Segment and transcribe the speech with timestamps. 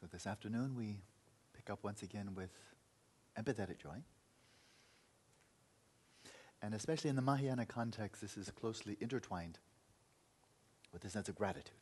[0.00, 1.00] So this afternoon we
[1.54, 2.50] pick up once again with
[3.36, 4.02] empathetic joy.
[6.62, 9.58] And especially in the Mahayana context, this is closely intertwined
[10.92, 11.74] with this sense of gratitude.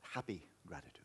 [0.00, 1.04] Happy gratitude.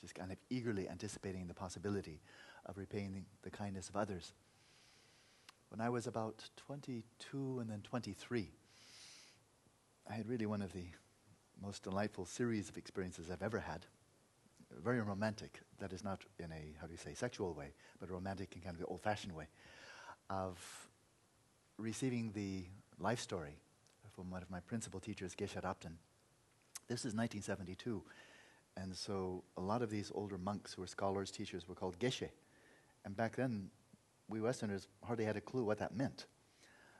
[0.00, 2.20] Just kind of eagerly anticipating the possibility
[2.66, 4.32] of repaying the kindness of others
[5.74, 8.48] when I was about 22 and then 23,
[10.08, 10.84] I had really one of the
[11.60, 13.84] most delightful series of experiences I've ever had.
[14.84, 18.54] Very romantic, that is not in a, how do you say, sexual way, but romantic
[18.54, 19.48] in kind of the old fashioned way,
[20.30, 20.60] of
[21.76, 22.66] receiving the
[23.00, 23.56] life story
[24.14, 25.96] from one of my principal teachers, Geshe Rabten.
[26.86, 28.00] This is 1972,
[28.76, 32.28] and so a lot of these older monks who were scholars, teachers, were called Geshe.
[33.04, 33.70] And back then,
[34.28, 36.26] we Westerners hardly had a clue what that meant.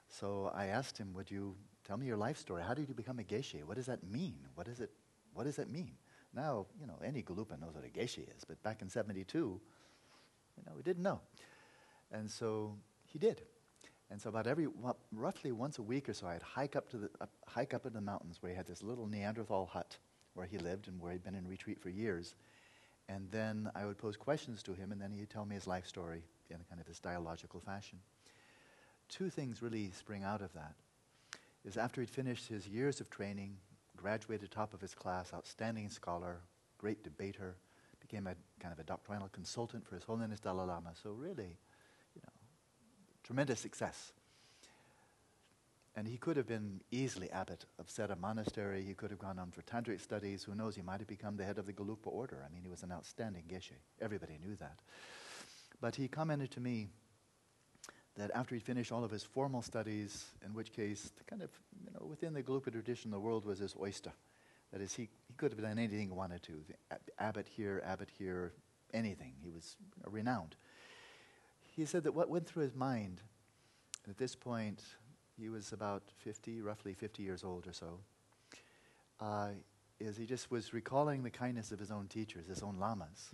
[0.09, 2.63] So I asked him, Would you tell me your life story?
[2.63, 3.63] How did you become a geshe?
[3.63, 4.37] What does that mean?
[4.55, 4.91] What, is it,
[5.33, 5.93] what does that mean?
[6.33, 10.63] Now, you know, any Gelugpa knows what a geshe is, but back in 72, you
[10.65, 11.21] know, we didn't know.
[12.11, 13.41] And so he did.
[14.11, 16.97] And so about every, well, roughly once a week or so, I'd hike up, to
[16.97, 19.97] the, uh, hike up in the mountains where he had this little Neanderthal hut
[20.33, 22.35] where he lived and where he'd been in retreat for years.
[23.07, 25.87] And then I would pose questions to him, and then he'd tell me his life
[25.87, 27.99] story in kind of this dialogical fashion.
[29.09, 30.75] Two things really spring out of that.
[31.63, 33.57] Is after he'd finished his years of training,
[33.97, 36.41] graduated top of his class, outstanding scholar,
[36.77, 37.55] great debater,
[38.05, 40.91] became a kind of a doctrinal consultant for His Holiness Dalai Lama.
[41.01, 41.57] So really,
[42.15, 42.33] you know,
[43.23, 44.13] tremendous success.
[45.95, 48.83] And he could have been easily abbot of Sera Monastery.
[48.83, 50.43] He could have gone on for tantric studies.
[50.43, 50.75] Who knows?
[50.75, 52.43] He might have become the head of the Gelugpa order.
[52.45, 53.71] I mean, he was an outstanding geshe.
[54.01, 54.79] Everybody knew that.
[55.81, 56.87] But he commented to me
[58.15, 61.49] that after he finished all of his formal studies, in which case, kind of,
[61.83, 64.13] you know, within the Gelugpa tradition, the world was his oyster.
[64.71, 66.63] That is, he, he could have done anything he wanted to.
[67.19, 68.53] Abbot here, abbot here,
[68.93, 69.33] anything.
[69.43, 70.55] He was renowned.
[71.75, 73.21] He said that what went through his mind
[74.09, 74.81] at this point,
[75.37, 77.99] he was about 50, roughly 50 years old or so,
[79.19, 79.49] uh,
[79.99, 83.31] is he just was recalling the kindness of his own teachers, his own lamas.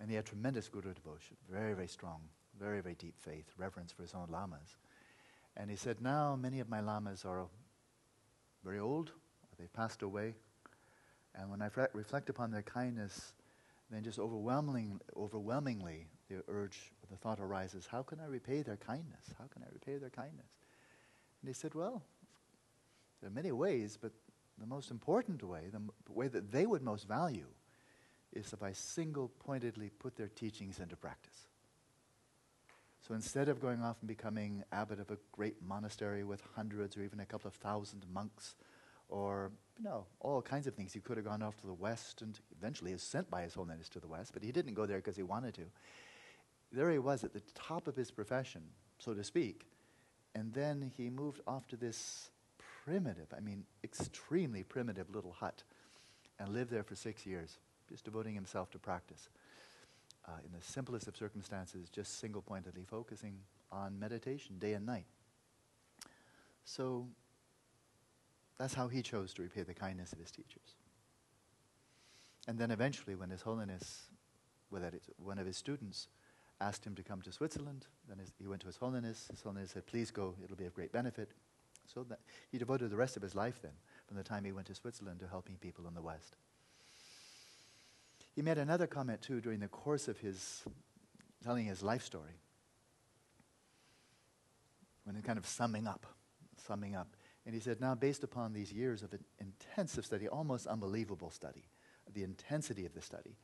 [0.00, 2.20] And he had tremendous guru devotion, very, very strong,
[2.58, 4.76] very, very deep faith, reverence for his own lamas.
[5.56, 7.46] And he said, now many of my lamas are
[8.62, 9.12] very old,
[9.58, 10.34] they've passed away.
[11.34, 13.32] And when I fre- reflect upon their kindness,
[13.90, 19.34] then just overwhelmingly, overwhelmingly, the urge, the thought arises, how can I repay their kindness?
[19.38, 20.48] How can I repay their kindness?
[21.40, 22.02] And he said, well,
[23.20, 24.12] there are many ways, but
[24.58, 27.46] the most important way, the m- way that they would most value,
[28.32, 31.46] is if I single pointedly put their teachings into practice.
[33.06, 37.02] So instead of going off and becoming abbot of a great monastery with hundreds or
[37.02, 38.56] even a couple of thousand monks,
[39.08, 42.22] or you know, all kinds of things, he could have gone off to the west
[42.22, 44.96] and eventually is sent by His Holiness to the west, but he didn't go there
[44.96, 45.66] because he wanted to.
[46.72, 48.62] There he was at the top of his profession,
[48.98, 49.68] so to speak,
[50.34, 52.30] and then he moved off to this
[52.84, 55.62] primitive, I mean, extremely primitive little hut
[56.40, 59.28] and lived there for six years just devoting himself to practice.
[60.26, 63.38] Uh, in the simplest of circumstances, just single pointedly focusing
[63.70, 65.06] on meditation day and night.
[66.64, 67.06] So
[68.58, 70.74] that's how he chose to repay the kindness of his teachers.
[72.48, 74.06] And then eventually, when His Holiness,
[74.70, 74.82] well,
[75.18, 76.08] one of his students,
[76.60, 79.26] asked him to come to Switzerland, then his, he went to His Holiness.
[79.30, 81.30] His Holiness said, Please go, it'll be of great benefit.
[81.92, 82.20] So that
[82.50, 83.72] he devoted the rest of his life then,
[84.06, 86.36] from the time he went to Switzerland, to helping people in the West.
[88.36, 90.62] He made another comment too during the course of his
[91.42, 92.38] telling his life story.
[95.04, 96.06] When he kind of summing up,
[96.66, 97.08] summing up.
[97.46, 101.68] And he said, now based upon these years of an intensive study, almost unbelievable study,
[102.12, 103.36] the intensity of the study,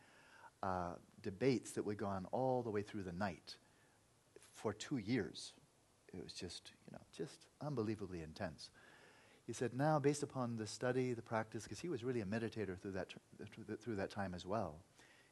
[0.62, 3.56] uh, debates that would go on all the way through the night
[4.52, 5.54] for two years.
[6.12, 8.70] It was just, you know, just unbelievably intense.
[9.46, 12.78] He said, now, based upon the study, the practice, because he was really a meditator
[12.78, 13.08] through that,
[13.80, 14.76] through that time as well,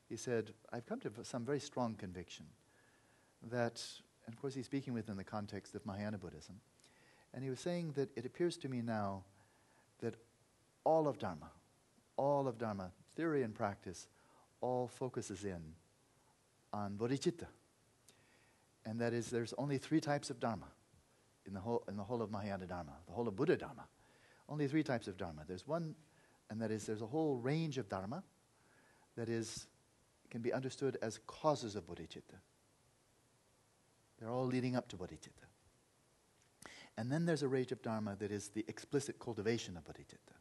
[0.08, 2.46] he said, I've come to some very strong conviction
[3.50, 3.82] that,
[4.26, 6.56] and of course, he's speaking within the context of Mahayana Buddhism,
[7.32, 9.22] and he was saying that it appears to me now
[10.00, 10.16] that
[10.82, 11.50] all of Dharma,
[12.16, 14.08] all of Dharma, theory and practice,
[14.60, 15.62] all focuses in
[16.72, 17.46] on bodhicitta.
[18.84, 20.66] And that is, there's only three types of Dharma
[21.46, 23.84] in the whole, in the whole of Mahayana Dharma, the whole of Buddha Dharma
[24.50, 25.44] only three types of Dharma.
[25.46, 25.94] There's one,
[26.50, 28.22] and that is there's a whole range of Dharma
[29.16, 29.68] that is,
[30.30, 32.40] can be understood as causes of bodhicitta.
[34.18, 35.46] They're all leading up to bodhicitta.
[36.98, 40.34] And then there's a range of Dharma that is the explicit cultivation of bodhicitta.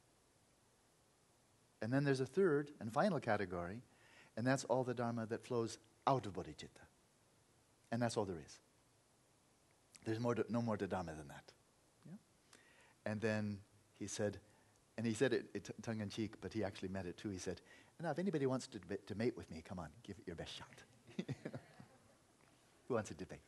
[1.82, 3.82] And then there's a third and final category,
[4.36, 5.78] and that's all the Dharma that flows
[6.08, 6.86] out of bodhicitta.
[7.92, 8.60] And that's all there is.
[10.06, 11.54] There's more no more to Dharma than that.
[12.06, 12.18] Yeah?
[13.06, 13.60] And then
[14.00, 14.40] he said,
[14.98, 17.30] and he said it, it tongue in cheek, but he actually meant it too.
[17.30, 17.62] He said,
[18.02, 20.56] Now, if anybody wants to, to mate with me, come on, give it your best
[20.58, 20.68] shot.
[22.88, 23.40] Who wants to debate?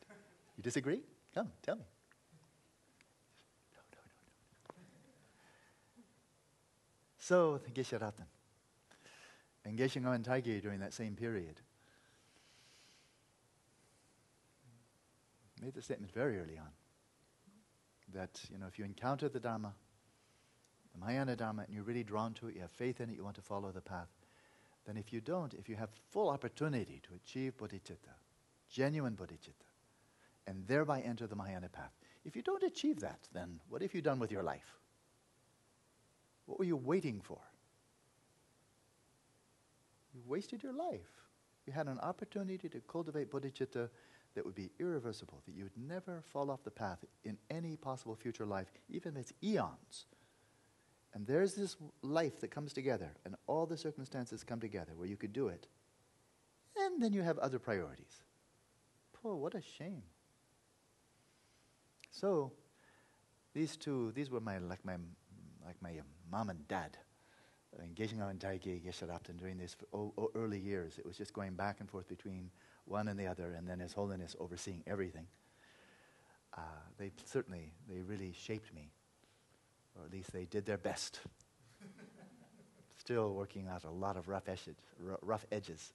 [0.56, 1.00] You disagree?
[1.34, 1.84] Come, tell me.
[3.74, 4.02] No, no, no,
[4.76, 6.04] no.
[7.18, 8.26] So, Geshe Rabten.
[9.64, 11.60] And Geshe Ngawang Dhargyey during that same period
[15.62, 16.68] made the statement very early on
[18.12, 19.72] that, you know, if you encounter the Dharma,
[20.92, 23.24] the Mahayana Dharma, and you're really drawn to it, you have faith in it, you
[23.24, 24.08] want to follow the path,
[24.86, 28.14] then if you don't, if you have full opportunity to achieve bodhicitta,
[28.68, 29.68] genuine bodhicitta,
[30.46, 31.92] and thereby enter the Mahayana path,
[32.24, 34.78] if you don't achieve that, then what have you done with your life?
[36.46, 37.38] What were you waiting for?
[40.14, 41.00] You wasted your life.
[41.66, 43.88] You had an opportunity to cultivate bodhicitta
[44.34, 48.14] that would be irreversible, that you would never fall off the path in any possible
[48.14, 50.06] future life, even if it's eons.
[51.14, 55.16] And there's this life that comes together, and all the circumstances come together where you
[55.16, 55.66] could do it.
[56.76, 58.22] And then you have other priorities.
[59.12, 60.02] Poor, what a shame.
[62.10, 62.52] So,
[63.54, 64.96] these two, these were my like my
[65.64, 66.00] like my
[66.30, 66.96] mom and dad,
[67.82, 69.76] engaging on Dhargyey Geshe Rabten during these
[70.34, 70.98] early years.
[70.98, 72.50] It was just going back and forth between
[72.86, 75.26] one and the other, and then His Holiness overseeing everything.
[76.56, 76.60] Uh,
[76.98, 78.90] they certainly, they really shaped me,
[79.96, 81.20] or at least they did their best.
[82.96, 84.76] Still working out a lot of rough edges,
[85.22, 85.92] rough edges.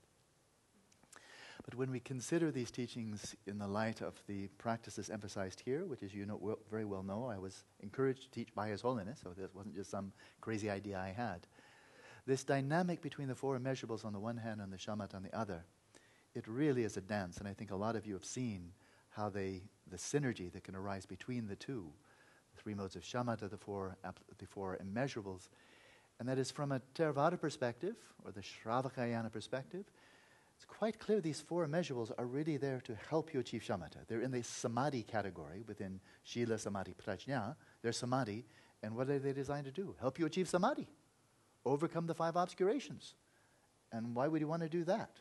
[1.64, 6.04] But when we consider these teachings in the light of the practices emphasized here, which
[6.04, 9.30] as you know, very well know, I was encouraged to teach by His Holiness, so
[9.30, 11.48] this wasn't just some crazy idea I had.
[12.26, 15.38] This dynamic between the four immeasurables on the one hand and the shamatha on the
[15.38, 15.64] other
[16.38, 18.72] it really is a dance, and I think a lot of you have seen
[19.10, 21.88] how they, the synergy that can arise between the two,
[22.58, 23.98] three modes of shamatha, the four,
[24.38, 25.50] the four immeasurables,
[26.20, 27.96] and that is from a Theravada perspective,
[28.26, 29.86] or the Shravakayana perspective,
[30.56, 34.08] it's quite clear these four immeasurables are really there to help you achieve shamatha.
[34.08, 37.56] They're in the samadhi category within Shila, Samadhi, Prajna.
[37.84, 38.44] They're samadhi,
[38.82, 39.96] and what are they designed to do?
[40.00, 40.88] Help you achieve samadhi,
[41.64, 43.14] overcome the five obscurations.
[43.92, 45.12] And why would you want to do that?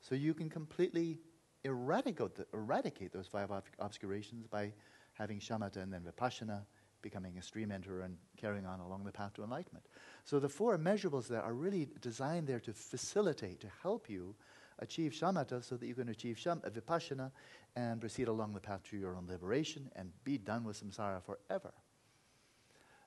[0.00, 1.18] So you can completely
[1.64, 4.72] eradicate, the, eradicate those five ob- obscurations by
[5.20, 6.62] having shamatha and then vipassana,
[7.02, 9.84] becoming a stream enterer and carrying on along the path to enlightenment.
[10.24, 14.34] So the four measurables there are really designed there to facilitate, to help you
[14.78, 17.30] achieve shamatha so that you can achieve sham- uh, vipassana
[17.76, 21.72] and proceed along the path to your own liberation and be done with samsara forever.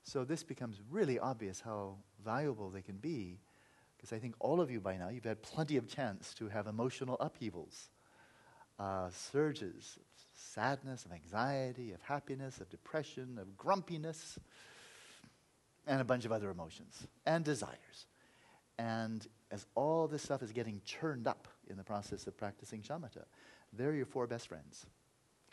[0.04, 3.40] So this becomes really obvious how valuable they can be
[3.98, 6.68] because I think all of you by now, you've had plenty of chance to have
[6.68, 7.90] emotional upheavals,
[8.78, 9.98] uh, surges
[10.34, 14.38] sadness, of anxiety, of happiness, of depression, of grumpiness,
[15.88, 18.06] and a bunch of other emotions and desires.
[18.78, 23.26] And as all this stuff is getting churned up in the process of practicing shamatha,
[23.72, 24.86] they're your four best friends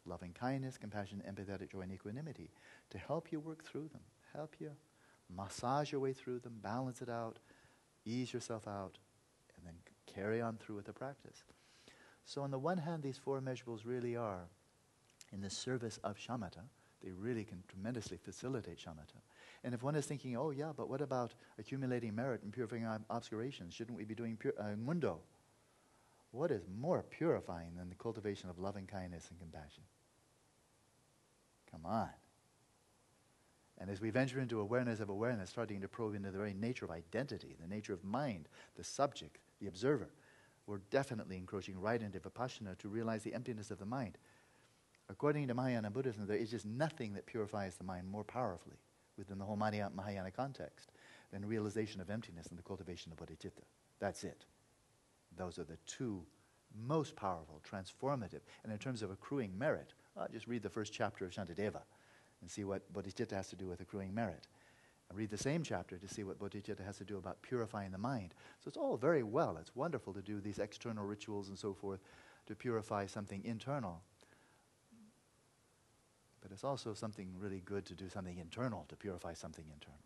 [0.06, 2.50] loving kindness, compassion, empathetic joy, and equanimity
[2.88, 4.00] to help you work through them,
[4.32, 4.70] help you
[5.36, 7.38] massage your way through them, balance it out,
[8.04, 8.98] ease yourself out,
[9.56, 9.74] and then
[10.06, 11.44] carry on through with the practice.
[12.24, 14.48] So, on the one hand, these four immeasurables really are
[15.32, 16.62] in the service of shamatha.
[17.02, 19.20] They really can tremendously facilitate shamatha.
[19.64, 23.74] And if one is thinking, oh, yeah, but what about accumulating merit and purifying obscurations?
[23.74, 25.18] Shouldn't we be doing pur- uh, ngöndro?
[26.32, 29.82] What is more purifying than the cultivation of loving kindness and compassion?
[31.70, 32.10] Come on.
[33.78, 36.84] And as we venture into awareness of awareness, starting to probe into the very nature
[36.84, 40.10] of identity, the nature of mind, the subject, the observer,
[40.66, 44.18] we're definitely encroaching right into vipassana to realize the emptiness of the mind.
[45.10, 48.76] According to Mahayana Buddhism, there is just nothing that purifies the mind more powerfully
[49.18, 50.92] within the whole Mahayana context
[51.32, 53.64] than realization of emptiness and the cultivation of bodhicitta.
[53.98, 54.44] That's it.
[55.36, 56.22] Those are the two
[56.86, 58.40] most powerful, transformative.
[58.62, 59.94] And in terms of accruing merit,
[60.32, 61.82] just read the first chapter of Shantideva
[62.40, 64.46] and see what bodhicitta has to do with accruing merit.
[65.08, 67.98] And read the same chapter to see what bodhicitta has to do about purifying the
[67.98, 68.32] mind.
[68.62, 69.56] So it's all very well.
[69.60, 71.98] It's wonderful to do these external rituals and so forth
[72.46, 74.02] to purify something internal.
[76.40, 80.00] But it's also something really good to do something internal to purify something internal.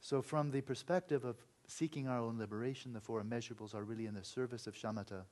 [0.00, 4.14] So, from the perspective of seeking our own liberation, the four immeasurables are really in
[4.14, 5.24] the service of shamatha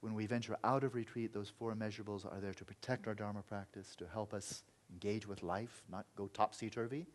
[0.00, 3.42] When we venture out of retreat, those four immeasurables are there to protect our Dharma
[3.42, 7.06] practice, to help us engage with life, not go topsy turvy.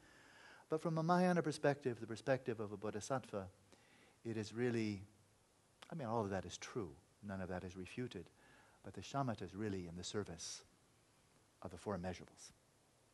[0.70, 3.48] But from a Mahayana perspective, the perspective of a bodhisattva,
[4.24, 5.02] it is really,
[5.92, 6.92] I mean, all of that is true.
[7.28, 8.30] None of that is refuted.
[8.84, 10.62] But the shamatha is really in the service
[11.62, 12.52] of the four immeasurables.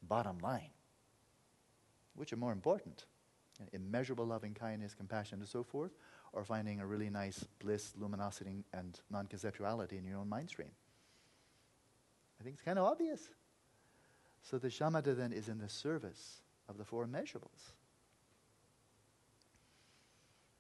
[0.02, 0.70] Bottom line.
[2.16, 3.06] Which are more important?
[3.74, 5.92] Immeasurable loving kindness, compassion, and so forth,
[6.34, 10.72] or finding a really nice bliss, luminosity, and non conceptuality in your own mind stream?
[12.40, 13.30] I think it's kind of obvious.
[14.42, 17.74] So the shamatha then is in the service of the four immeasurables.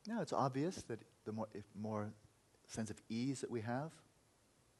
[0.08, 1.48] Now it's obvious that the more,
[1.80, 2.14] more
[2.68, 3.92] sense of ease that we have,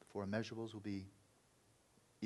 [0.00, 1.06] the four immeasurables will be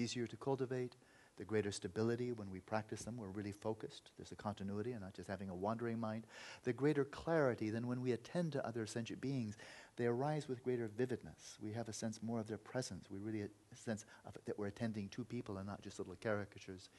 [0.01, 0.97] easier to cultivate,
[1.37, 3.17] the greater stability when we practice them.
[3.17, 4.11] We're really focused.
[4.19, 6.27] There's a continuity and not just having a wandering mind.
[6.65, 9.57] The greater clarity than when we attend to other sentient beings.
[9.97, 11.57] They arise with greater vividness.
[11.61, 13.07] We have a sense more of their presence.
[13.11, 16.91] We really a sense of that we're attending to people and not just little caricatures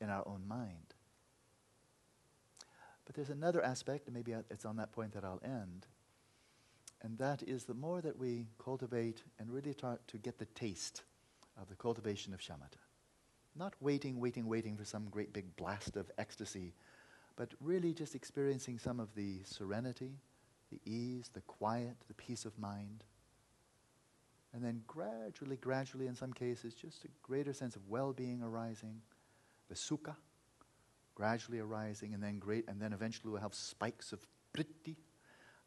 [0.00, 0.94] in our own mind.
[3.04, 5.86] But there's another aspect, and maybe it's on that point that I'll end,
[7.02, 11.02] and that is the more that we cultivate and really start to get the taste
[11.60, 12.78] of the cultivation of shamatha.
[13.56, 16.74] Not waiting, waiting, waiting for some great big blast of ecstasy,
[17.36, 20.12] but really just experiencing some of the serenity,
[20.70, 23.04] the ease, the quiet, the peace of mind.
[24.54, 29.00] And then gradually, gradually, in some cases, just a greater sense of well being arising,
[29.68, 30.14] the sukha
[31.18, 34.24] gradually arising, and then great, and then eventually we'll have spikes of
[34.56, 34.94] priti,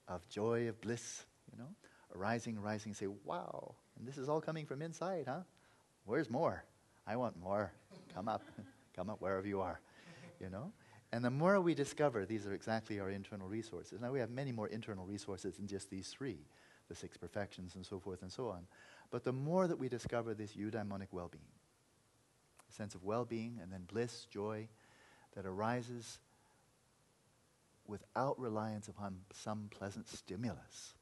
[0.08, 1.68] of joy, of bliss, you know,
[2.16, 5.42] arising, arising, say, wow, and this is all coming from inside, huh?
[6.06, 6.64] Where's more?
[7.08, 7.72] I want more.
[8.14, 8.44] Come up.
[8.96, 9.80] Come up wherever you are.
[10.40, 10.72] You know?
[11.12, 14.00] And the more we discover, these are exactly our internal resources.
[14.02, 16.40] Now, we have many more internal resources than just these three
[16.92, 18.68] the six perfections and so forth and so on.
[19.12, 21.44] But the more that we discover this eudaimonic well being,
[22.70, 24.68] a sense of well being and then bliss, joy
[25.36, 26.20] that arises
[27.88, 30.96] without reliance upon some pleasant stimulus,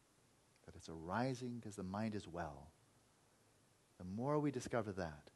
[0.65, 2.67] that it's arising because the mind is well.
[3.99, 5.29] The more we discover that,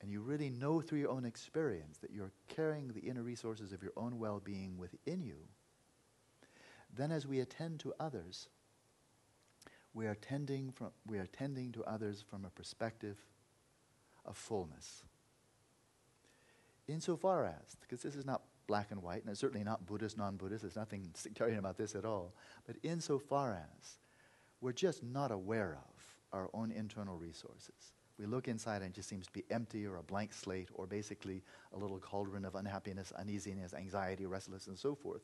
[0.00, 3.82] and you really know through your own experience that you're carrying the inner resources of
[3.82, 5.48] your own well being within you,
[6.94, 8.48] then as we attend to others,
[9.92, 13.18] we are tending, from, we are tending to others from a perspective
[14.24, 15.02] of fullness.
[16.86, 20.36] Insofar as, because this is not black and white, and it's certainly not Buddhist, non
[20.36, 22.34] Buddhist, there's nothing sectarian about this at all,
[22.66, 23.98] but insofar as
[24.60, 27.94] we're just not aware of our own internal resources.
[28.18, 30.86] We look inside and it just seems to be empty or a blank slate or
[30.86, 31.42] basically
[31.72, 35.22] a little cauldron of unhappiness, uneasiness, anxiety, restlessness, and so forth.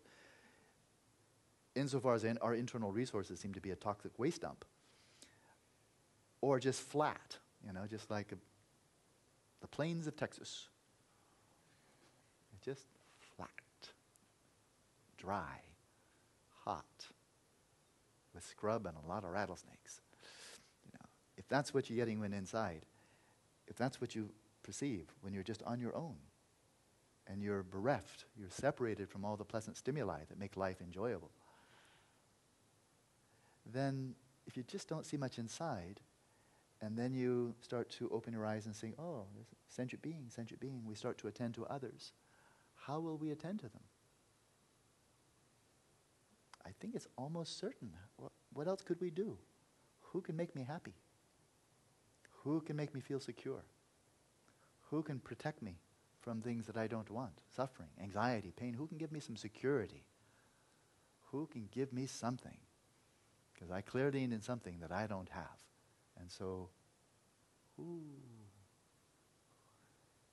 [1.77, 4.65] Insofar as in our internal resources seem to be a toxic waste dump
[6.41, 8.37] or just flat, you know, just like a,
[9.61, 10.69] the plains of Texas.
[12.65, 12.87] Just
[13.37, 13.49] flat,
[15.17, 15.61] dry,
[16.65, 16.85] hot,
[18.35, 20.01] with scrub and a lot of rattlesnakes
[21.51, 22.87] that's what you're getting when inside,
[23.69, 24.31] if that's what you
[24.63, 26.17] perceive when you're just on your own
[27.27, 31.31] and you're bereft, you're separated from all the pleasant stimuli that make life enjoyable,
[33.71, 34.15] then
[34.47, 36.01] if you just don't see much inside,
[36.83, 39.25] and then you start to open your eyes and say, oh,
[39.69, 42.13] sentient being, sentient being, we start to attend to others.
[42.75, 43.83] How will we attend to them?
[46.65, 47.91] I think it's almost certain.
[48.17, 49.37] What, what else could we do?
[50.13, 50.95] Who can make me happy?
[52.45, 53.63] Who can make me feel secure?
[54.91, 55.77] Who can protect me
[56.21, 57.43] from things that I don't want?
[57.55, 58.75] Suffering, anxiety, pain.
[58.75, 60.05] Who can give me some security?
[61.31, 62.57] Who can give me something?
[63.53, 65.65] Because I clearly need something that I don't have.
[66.19, 66.71] And so,
[67.79, 68.01] ooh.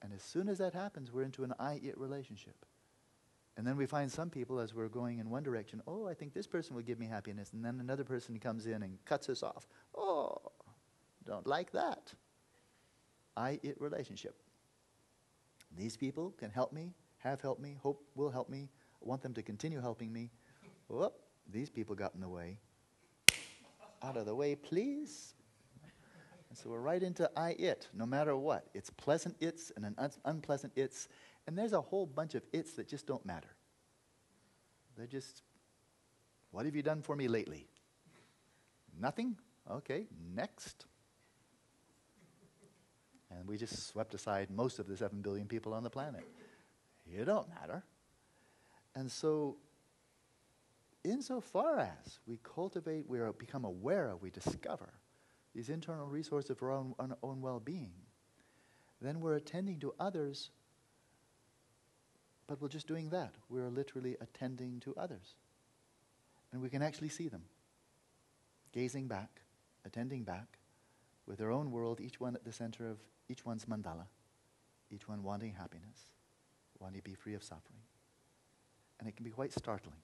[0.02, 2.66] And as soon as that happens, we're into an I it relationship.
[3.58, 6.34] And then we find some people, as we're going in one direction, oh, I think
[6.34, 7.54] this person will give me happiness.
[7.54, 9.68] And then another person comes in and cuts us off.
[9.96, 10.07] Oh,
[11.28, 12.14] don't like that.
[13.36, 14.42] I it relationship.
[15.76, 18.70] These people can help me, have helped me, hope will help me,
[19.04, 20.32] I want them to continue helping me.
[20.88, 21.14] Whoop,
[21.52, 22.58] these people got in the way.
[24.02, 25.34] Out of the way, please.
[26.50, 28.70] And so we're right into I it, no matter what.
[28.74, 31.10] It's pleasant its and an un- unpleasant its.
[31.46, 33.50] And there's a whole bunch of its that just don't matter.
[34.98, 35.44] They're just,
[36.52, 37.68] what have you done for me lately?
[39.00, 39.36] Nothing?
[39.70, 40.86] Okay, next.
[43.38, 46.24] And we just swept aside most of the 7 billion people on the planet.
[47.06, 47.84] You don't matter.
[48.96, 49.58] And so,
[51.04, 54.90] insofar as we cultivate, we become aware of, we discover
[55.54, 57.94] these internal resources of our own, our own well being,
[59.02, 60.50] then we're attending to others,
[62.48, 63.36] but we're just doing that.
[63.50, 65.36] We're literally attending to others.
[66.52, 67.44] And we can actually see them,
[68.72, 69.42] gazing back,
[69.86, 70.58] attending back,
[71.28, 72.98] with their own world, each one at the center of
[73.30, 74.08] each one's mandala,
[74.90, 76.12] each one wanting happiness,
[76.80, 77.82] wanting to be free of suffering.
[79.00, 79.98] And it can be quite startling.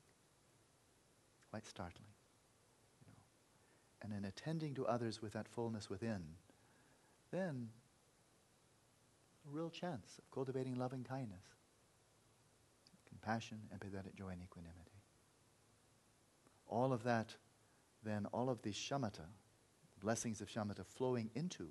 [1.50, 2.12] Quite startling.
[3.01, 4.15] You know.
[4.15, 6.24] And in attending to others with that fullness within,
[7.32, 7.70] then
[9.48, 11.44] a real chance of cultivating loving kindness,
[13.08, 14.80] compassion, empathetic joy, and equanimity.
[16.68, 17.36] All of that,
[18.03, 19.27] then, all of these shamatha,
[20.03, 21.69] blessings of shamatha flowing into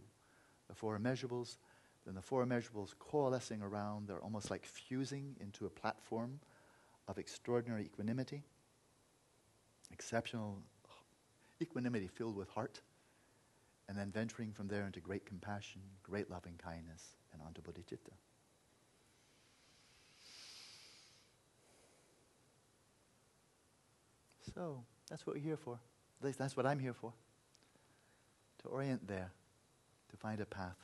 [0.68, 1.58] the four immeasurables,
[2.04, 6.40] then the four immeasurables coalescing around, they're almost like fusing into a platform
[7.06, 8.42] of extraordinary equanimity,
[9.92, 10.58] exceptional
[11.60, 12.80] equanimity filled with heart,
[13.88, 18.14] and then venturing from there into great compassion, great loving kindness, and onto bodhicitta.
[24.54, 25.78] So, that's what we're here for.
[26.20, 27.12] At least that's what I'm here for.
[28.62, 29.32] To orient there,
[30.10, 30.76] to find a path.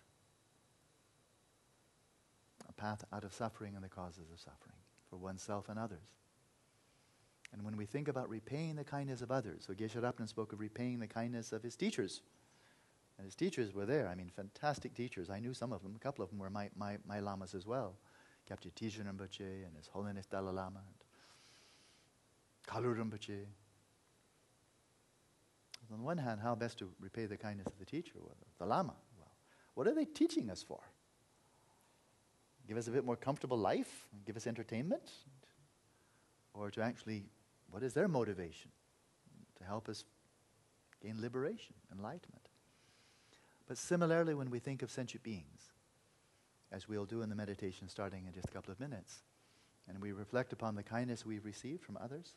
[2.69, 4.77] A path out of suffering and the causes of suffering
[5.09, 6.15] for oneself and others.
[7.53, 10.61] And when we think about repaying the kindness of others, so Geshe Rabten spoke of
[10.61, 12.23] repaying the kindness of his teachers.
[13.17, 14.07] And his teachers were there.
[14.07, 15.31] I mean, fantastic teachers.
[15.31, 15.95] I knew some of them.
[15.97, 17.97] A couple of them were my, my, my lamas as well.
[18.49, 21.05] Kyabje Trijang Rinpoche and His Holiness Dalai Lama and
[22.67, 23.45] Kalu Rinpoche.
[25.91, 28.15] On the one hand, how best to repay the kindness of the teacher?
[28.59, 28.95] The Lama.
[29.17, 29.31] Well,
[29.75, 30.81] what are they teaching us for?
[32.67, 34.07] Give us a bit more comfortable life?
[34.27, 35.11] Give us entertainment?
[36.53, 37.25] Or to actually,
[37.71, 38.71] what is their motivation?
[39.59, 40.05] To help us
[41.03, 42.49] gain liberation, enlightenment.
[43.67, 45.73] But similarly, when we think of sentient beings,
[46.71, 49.23] as we'll do in the meditation starting in just a couple of minutes,
[49.89, 52.35] and we reflect upon the kindness we've received from others,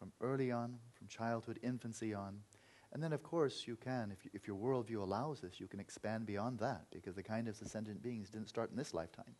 [0.00, 2.38] from early on, from childhood, infancy on,
[2.92, 5.78] and then, of course, you can, if, you, if your worldview allows this, you can
[5.78, 9.36] expand beyond that because the kindness of sentient beings didn't start in this lifetime.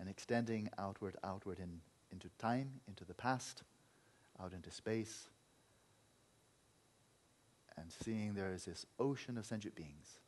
[0.00, 3.62] And extending outward, outward in, into time, into the past,
[4.42, 5.28] out into space,
[7.76, 10.18] and seeing there is this ocean of sentient beings.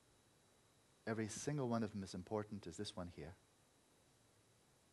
[1.06, 3.34] Every single one of them is important as this one here.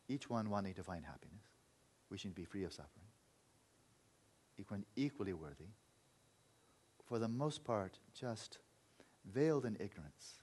[0.08, 1.42] Each one wanting find happiness,
[2.10, 3.05] wishing to be free of suffering.
[4.96, 5.70] Equally worthy.
[7.04, 8.58] For the most part, just
[9.24, 10.42] veiled in ignorance,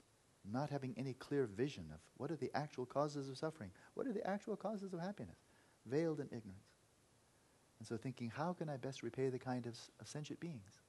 [0.50, 4.14] not having any clear vision of what are the actual causes of suffering, what are
[4.14, 5.40] the actual causes of happiness,
[5.86, 6.70] veiled in ignorance.
[7.80, 10.80] And so thinking, how can I best repay the kind of, of sentient beings?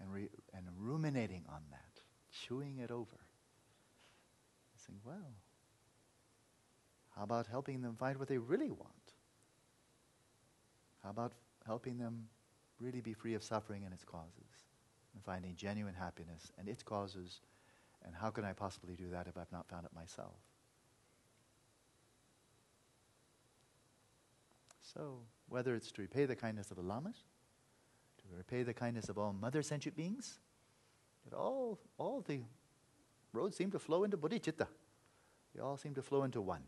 [0.00, 2.00] and, re- and ruminating on that,
[2.32, 3.20] chewing it over.
[4.86, 5.34] Saying, well,
[7.14, 8.94] how about helping them find what they really want?
[11.02, 11.32] How about
[11.66, 12.28] helping them
[12.78, 14.66] really be free of suffering and its causes
[15.14, 17.40] and finding genuine happiness and its causes?
[18.04, 20.34] And how can I possibly do that if I've not found it myself?
[24.94, 27.24] So, whether it's to repay the kindness of the lamas,
[28.18, 30.40] to repay the kindness of all mother sentient beings,
[31.24, 32.40] that all, all the
[33.32, 34.66] roads seem to flow into bodhicitta.
[35.54, 36.62] They all seem to flow into one.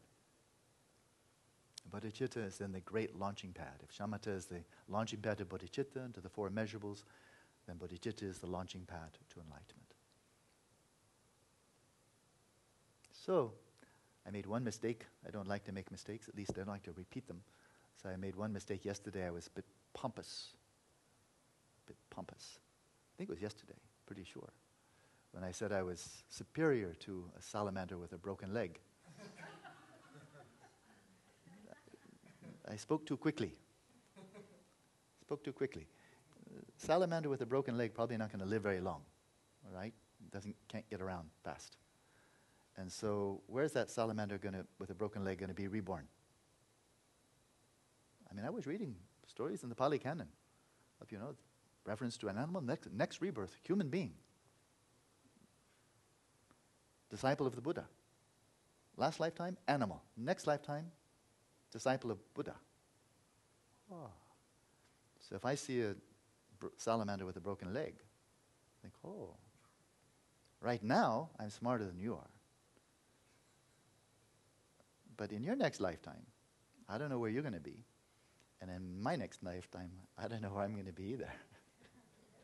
[1.90, 3.82] Bodhicitta is then the great launching pad.
[3.82, 7.04] If shamatha is the launching pad to bodhicitta and to the four immeasurables,
[7.66, 9.94] then bodhicitta is the launching pad to enlightenment.
[13.12, 13.52] So,
[14.26, 15.06] I made one mistake.
[15.26, 17.42] I don't like to make mistakes, at least I don't like to repeat them.
[18.00, 19.26] So I made one mistake yesterday.
[19.26, 19.64] I was a bit
[19.94, 20.54] pompous
[21.84, 22.58] A bit pompous.
[22.58, 24.48] I think it was yesterday, pretty sure,
[25.32, 28.80] when I said I was superior to a salamander with a broken leg.
[32.70, 33.52] I spoke too quickly.
[35.20, 35.86] Spoke too quickly.
[36.76, 39.02] salamander with a broken leg probably not going to live very long,
[39.74, 39.94] right?
[40.30, 41.76] Doesn't can't get around fast.
[42.76, 46.06] And so, where's that salamander going to, with a broken leg, going to be reborn?
[48.30, 48.94] I mean, I was reading
[49.26, 50.28] stories in the Pali Canon
[51.00, 51.34] of you know
[51.84, 54.12] reference to an animal, next, next rebirth, human being.
[57.10, 57.84] Disciple of the Buddha.
[58.96, 60.02] Last lifetime, animal.
[60.16, 60.90] Next lifetime,
[61.72, 62.54] disciple of Buddha.
[63.90, 64.10] Oh.
[65.20, 65.94] So if I see a
[66.76, 69.34] salamander with a broken leg, I think, oh,
[70.60, 72.30] right now I'm smarter than you are.
[75.16, 76.26] But in your next lifetime,
[76.88, 77.84] I don't know where you're going to be.
[78.60, 81.28] And in my next lifetime, I don't know where I'm going to be either.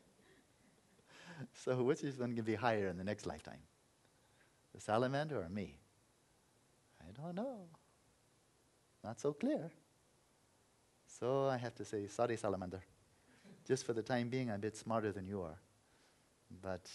[1.53, 3.61] so, which is going to be higher in the next lifetime?
[4.73, 5.77] The salamander or me?
[7.01, 7.67] I don't know.
[9.03, 9.71] Not so clear.
[11.07, 12.81] So I have to say, sorry, salamander.
[13.65, 15.57] Just for the time being, I'm a bit smarter than you are.
[16.61, 16.89] But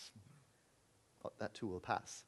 [1.38, 2.24] that too will pass.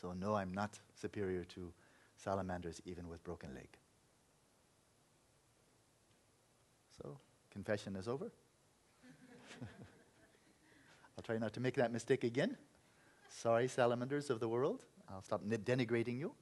[0.00, 1.72] So, no, I'm not superior to
[2.16, 3.68] salamanders, even with broken leg.
[6.96, 7.18] So,
[7.50, 8.30] confession is over.
[11.16, 12.56] I'll try not to make that mistake again.
[13.30, 14.84] Sorry, salamanders of the world.
[15.08, 16.32] I'll stop denigrating you.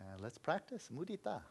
[0.00, 1.42] Uh, let's practice mudita.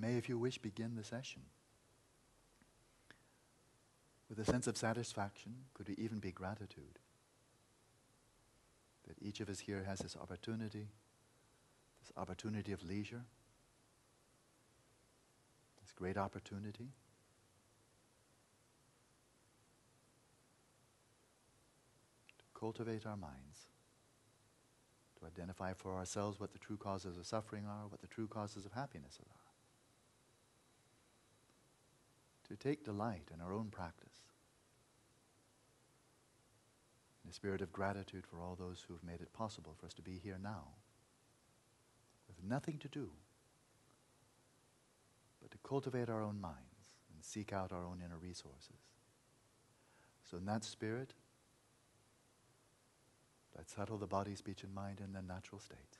[0.00, 1.42] May, if you wish, begin the session.
[4.28, 7.00] With a sense of satisfaction, could it even be gratitude?
[9.08, 10.86] That each of us here has this opportunity,
[12.00, 13.24] this opportunity of leisure,
[15.82, 16.90] this great opportunity.
[22.38, 23.66] to Cultivate our minds,
[25.18, 28.64] to identify for ourselves what the true causes of suffering are, what the true causes
[28.64, 29.39] of happiness are
[32.50, 34.24] to take delight in our own practice.
[37.24, 39.94] In a spirit of gratitude for all those who have made it possible for us
[39.94, 40.64] to be here now,
[42.26, 43.10] with nothing to do
[45.40, 48.80] but to cultivate our own minds and seek out our own inner resources.
[50.28, 51.14] So, in that spirit,
[53.56, 55.99] let's settle the body, speech, and mind in their natural states.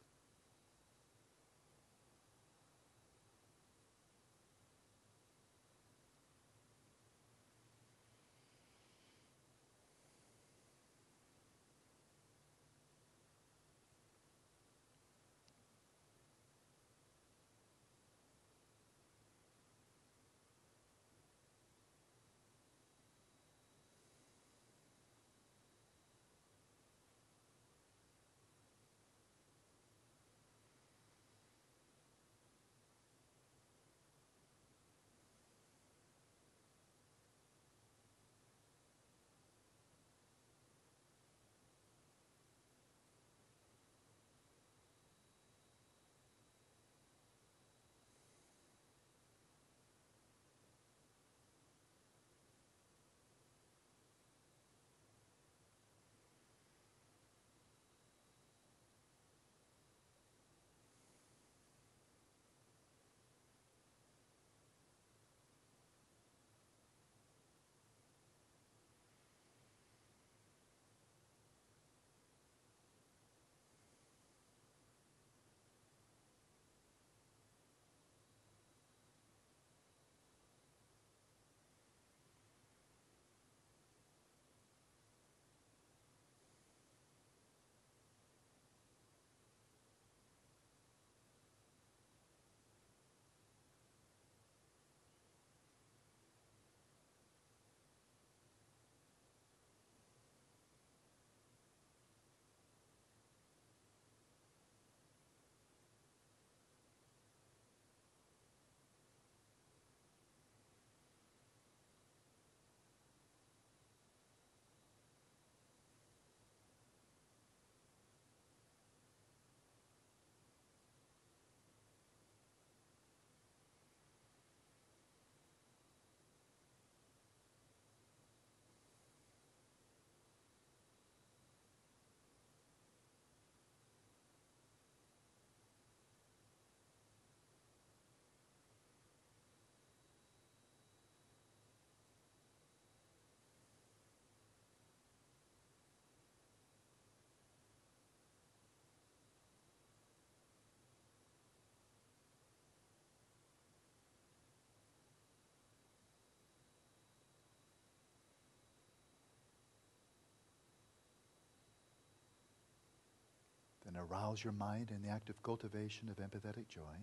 [164.01, 166.97] Arouse your mind in the active cultivation of empathetic joy.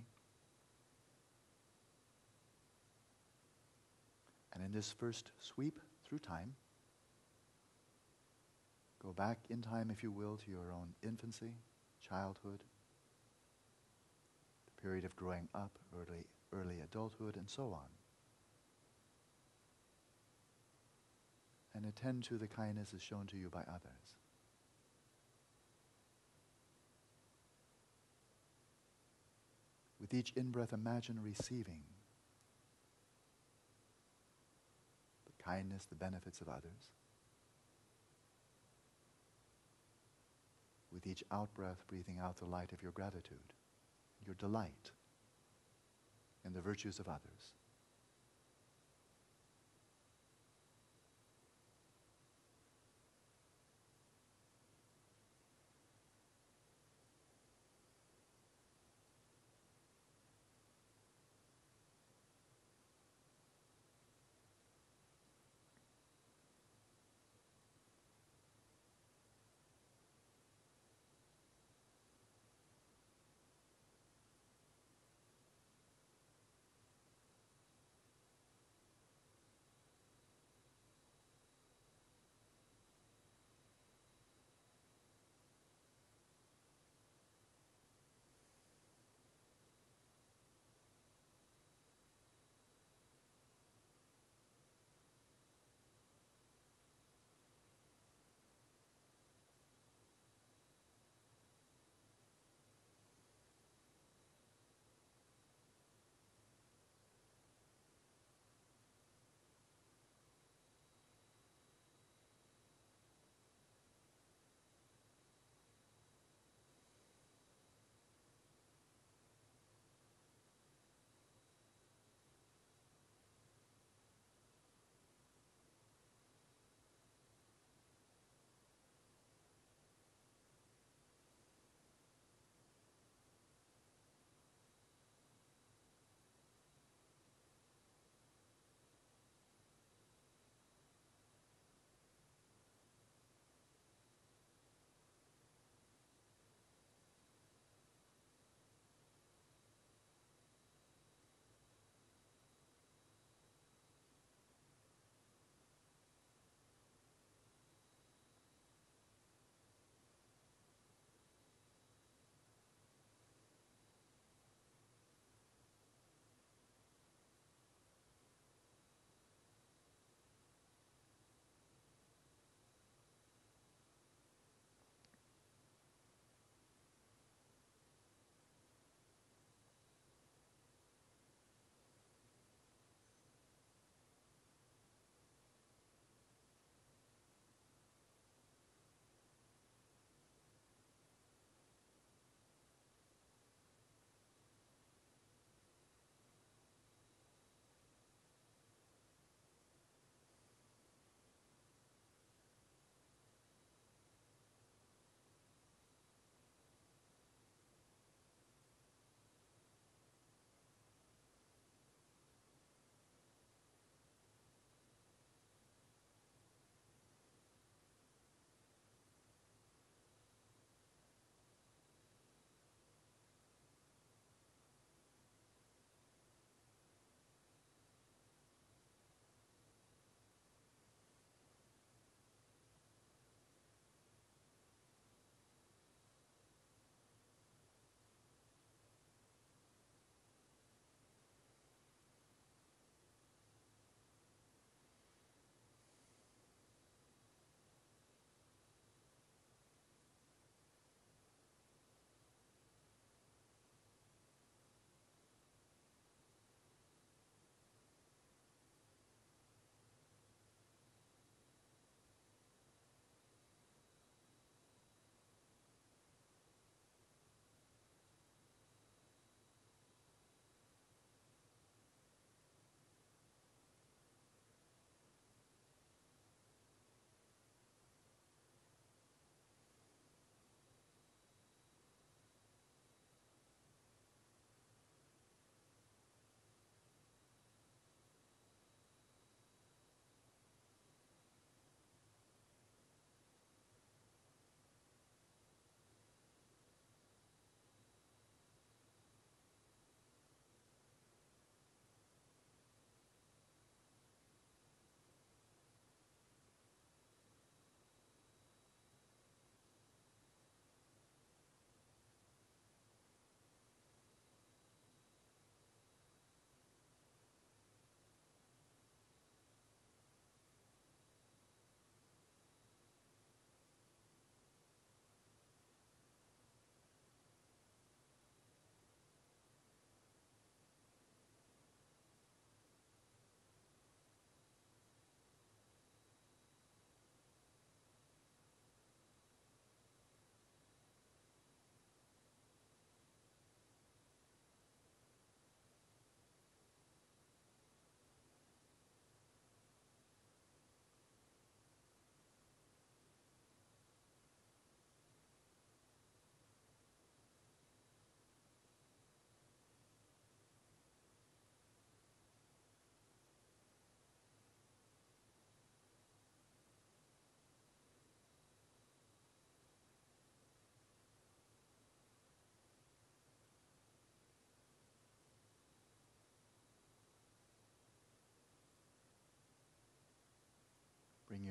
[4.53, 6.55] And in this first sweep through time,
[9.03, 11.51] go back in time, if you will, to your own infancy,
[12.01, 12.63] childhood,
[14.65, 17.87] the period of growing up, early, early adulthood, and so on.
[21.75, 24.17] And attend to the kindnesses shown to you by others.
[30.07, 31.81] With each in breath, imagine receiving
[35.25, 36.91] the kindness, the benefits of others.
[40.93, 43.51] With each out breath, breathing out the light of your gratitude,
[44.25, 44.91] your delight
[46.45, 47.56] in the virtues of others.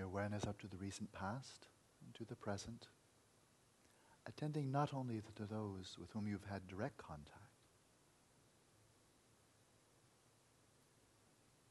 [0.07, 1.67] Awareness up to the recent past
[2.05, 2.89] and to the present,
[4.27, 7.33] attending not only to those with whom you've had direct contact,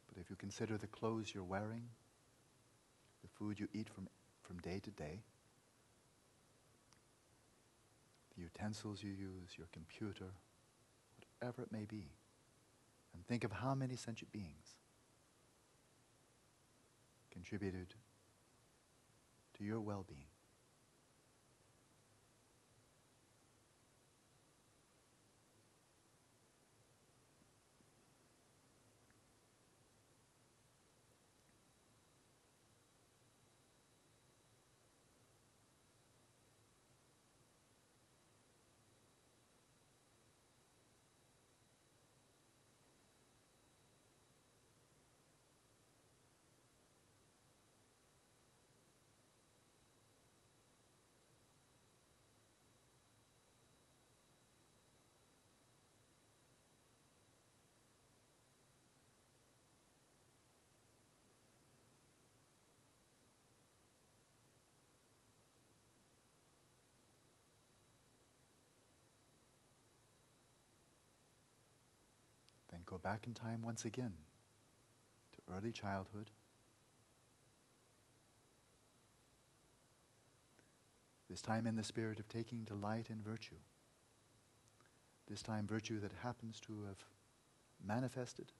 [0.08, 1.84] but if you consider the clothes you're wearing,
[3.22, 4.08] the food you eat from,
[4.44, 5.24] from day to day,
[8.36, 10.32] the utensils you use, your computer,
[11.40, 12.12] whatever it may be,
[13.14, 14.76] and think of how many sentient beings
[17.32, 17.94] contributed
[19.58, 20.35] to your well being.
[72.86, 74.14] Go back in time once again
[75.34, 76.32] to early childhood.
[81.30, 83.56] This time in the spirit of taking delight in virtue.
[85.28, 87.04] This time, virtue that happens to have
[87.84, 88.52] manifested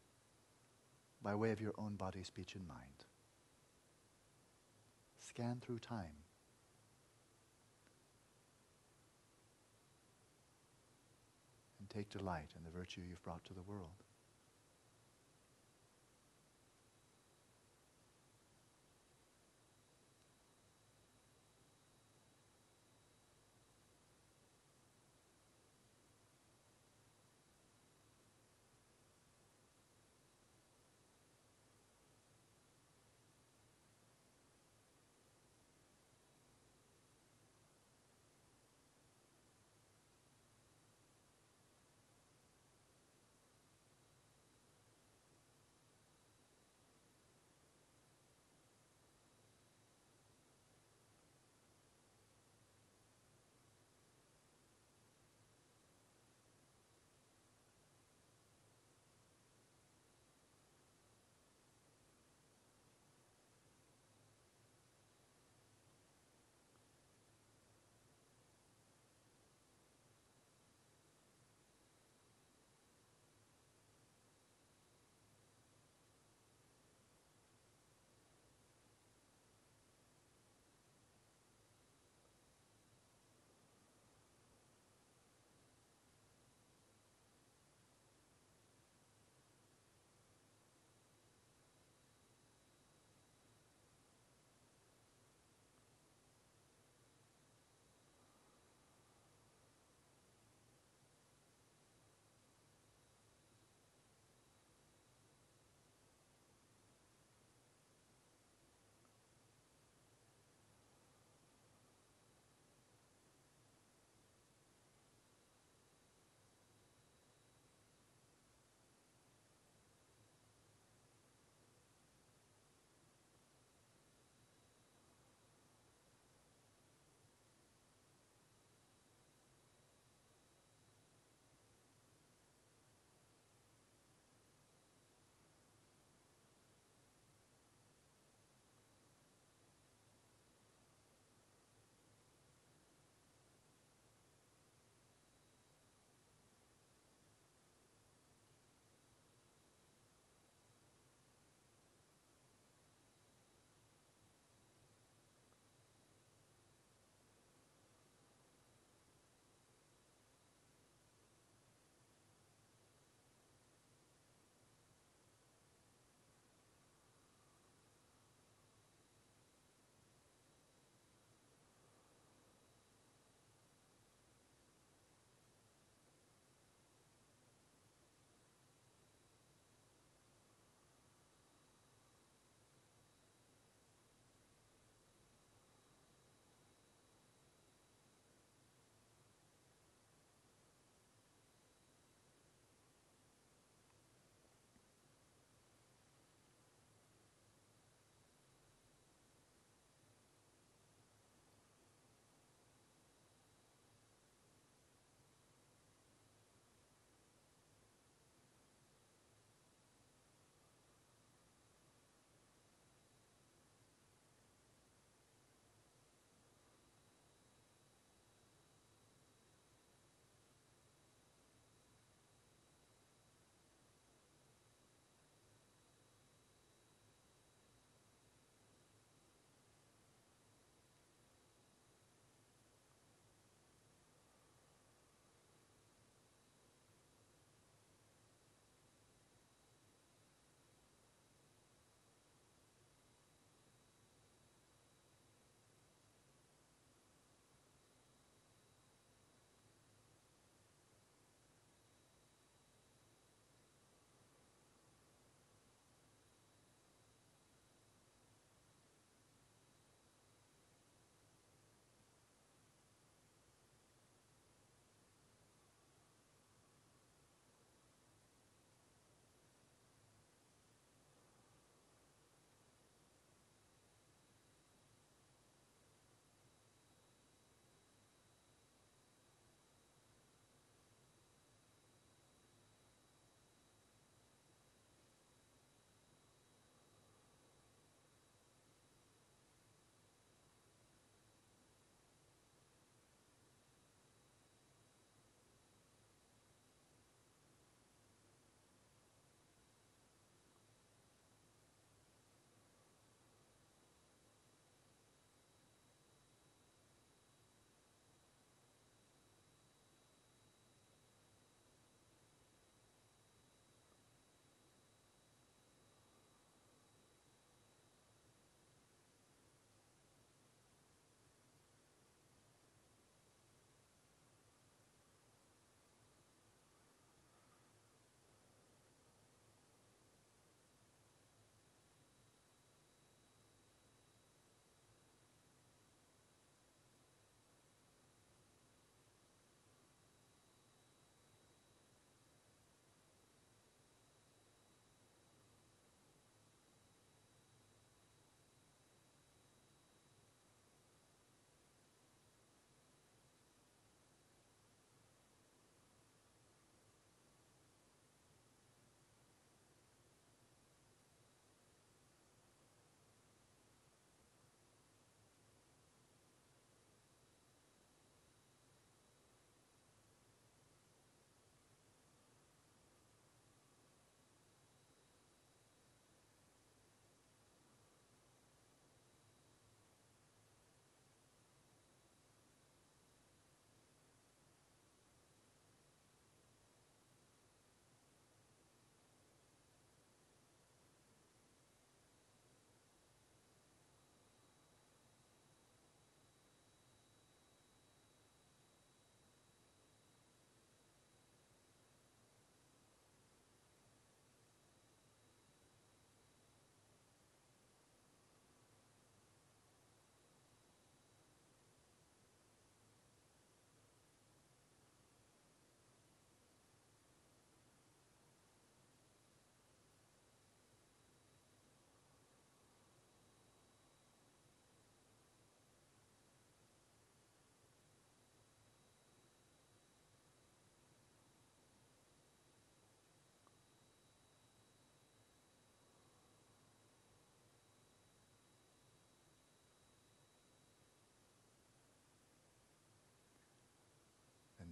[1.22, 3.06] by way of your own body, speech, and mind.
[5.20, 6.24] Scan through time.
[11.80, 14.05] And take delight in the virtue you've brought to the world.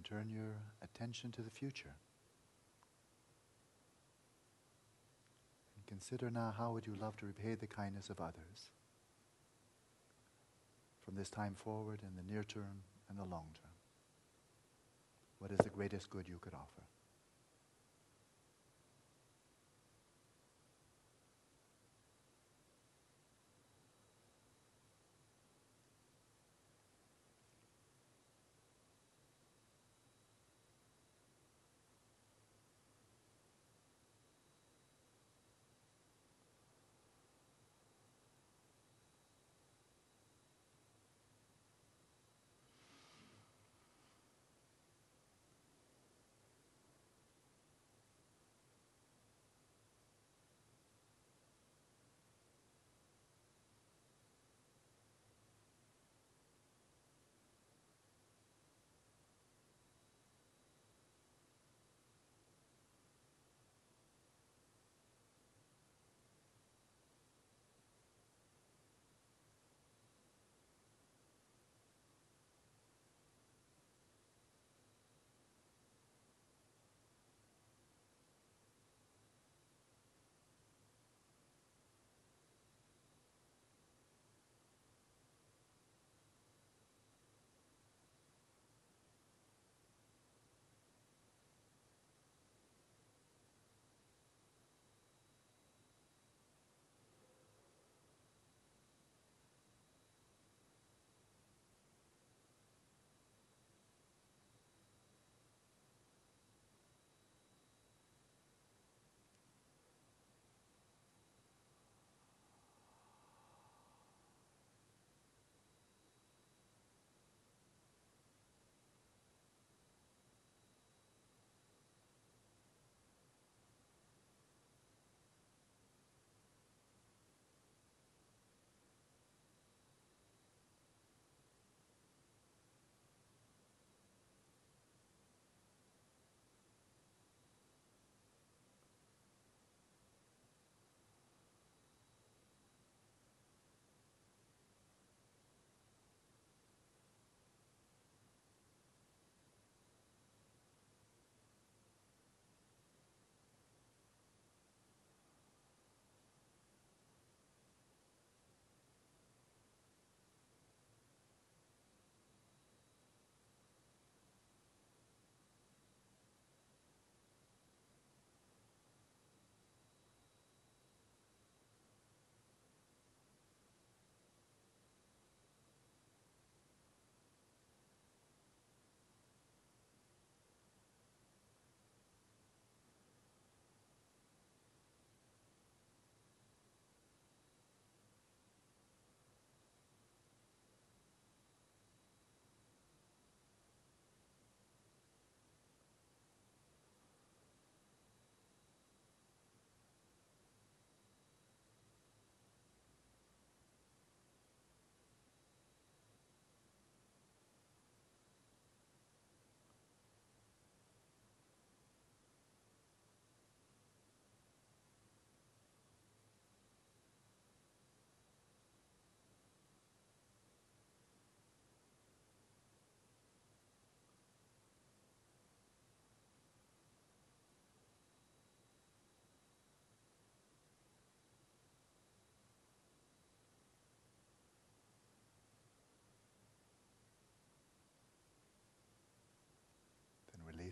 [0.04, 0.52] Turn your
[0.82, 1.96] attention to the future.
[5.76, 8.70] And consider now how would you love to repay the kindness of others
[11.04, 13.72] from this time forward in the near term and the long term.
[15.38, 16.82] What is the greatest good you could offer?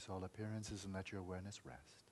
[0.02, 2.11] Release all appearances and let your awareness rest.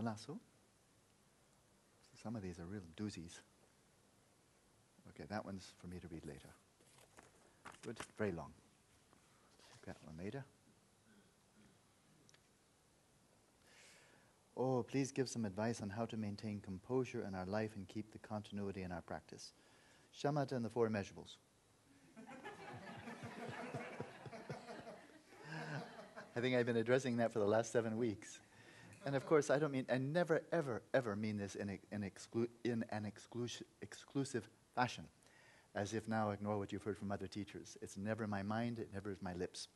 [0.00, 0.40] Hola, so?
[2.22, 3.40] Some of these are real doozies.
[5.10, 6.48] Okay, that one's for me to read later.
[7.84, 8.54] Good, very long.
[9.86, 10.42] That one later.
[14.56, 18.10] Oh, please give some advice on how to maintain composure in our life and keep
[18.10, 19.52] the continuity in our practice.
[20.18, 21.36] Shamatha and the Four Immeasurables.
[26.34, 28.40] I think I've been addressing that for the last seven weeks.
[29.06, 32.02] And of course, I don't mean, I never, ever, ever mean this in, a, in,
[32.02, 35.04] exclu- in an exclusive, exclusive fashion,
[35.74, 37.78] as if now ignore what you've heard from other teachers.
[37.80, 39.68] It's never my mind, it never is my lips.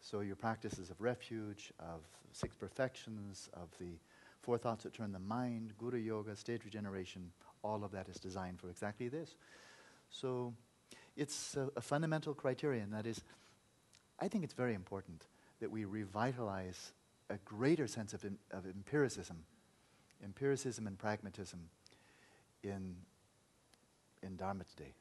[0.00, 2.02] So your practices of refuge, of
[2.32, 3.98] six perfections, of the
[4.42, 7.32] four thoughts that turn the mind, Guru Yoga, state regeneration,
[7.64, 9.34] all of that is designed for exactly this.
[10.10, 10.54] So
[11.16, 13.20] it's a, a fundamental criterion that is,
[14.20, 15.26] I think it's very important
[15.60, 16.92] that we revitalize
[17.30, 19.44] a greater sense of, of empiricism,
[20.24, 21.60] empiricism and pragmatism
[22.62, 22.96] in,
[24.22, 24.94] in Dharma today.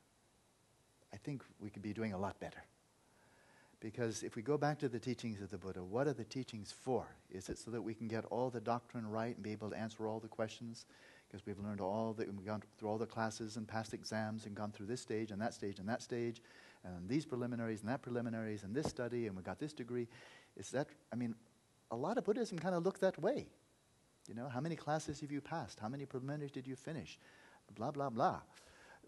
[1.14, 2.64] I think we could be doing a lot better.
[3.80, 6.72] Because if we go back to the teachings of the Buddha, what are the teachings
[6.72, 7.06] for?
[7.30, 9.78] Is it so that we can get all the doctrine right and be able to
[9.78, 10.86] answer all the questions?
[11.28, 14.56] Because we've learned all that, we've gone through all the classes and passed exams and
[14.56, 16.42] gone through this stage and that stage and that stage,
[16.84, 20.08] and these preliminaries and that preliminaries and this study, and we got this degree.
[20.56, 21.36] Is that, I mean,
[21.92, 23.48] a lot of Buddhism kind of looked that way.
[24.28, 25.80] You know, how many classes have you passed?
[25.80, 27.18] How many preliminaries did you finish?
[27.76, 28.42] Blah, blah, blah.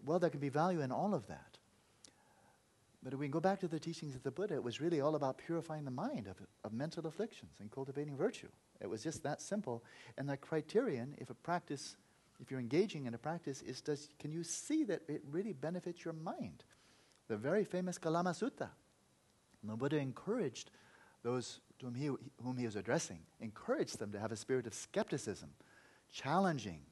[0.04, 1.58] Well, there can be value in all of that.
[3.02, 5.14] But if we go back to the teachings of the Buddha, it was really all
[5.14, 8.48] about purifying the mind of, of mental afflictions and cultivating virtue.
[8.80, 9.82] It was just that simple.
[10.18, 11.96] And the criterion, if a practice,
[12.40, 16.04] if you're engaging in a practice, is does, can you see that it really benefits
[16.04, 16.62] your mind?
[17.28, 18.68] The very famous Kalama Sutta.
[19.64, 20.70] the Buddha encouraged
[21.22, 22.10] those whom he,
[22.42, 25.50] whom he was addressing, encouraged them to have a spirit of skepticism,
[26.12, 26.82] challenging,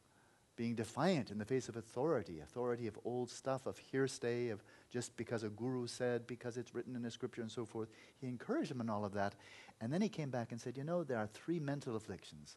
[0.57, 5.17] being defiant in the face of authority, authority of old stuff, of hearsay, of just
[5.17, 7.89] because a guru said, because it's written in the scripture and so forth.
[8.21, 9.37] He encouraged them in all of that.
[9.81, 12.57] And then he came back and said, You know, there are three mental afflictions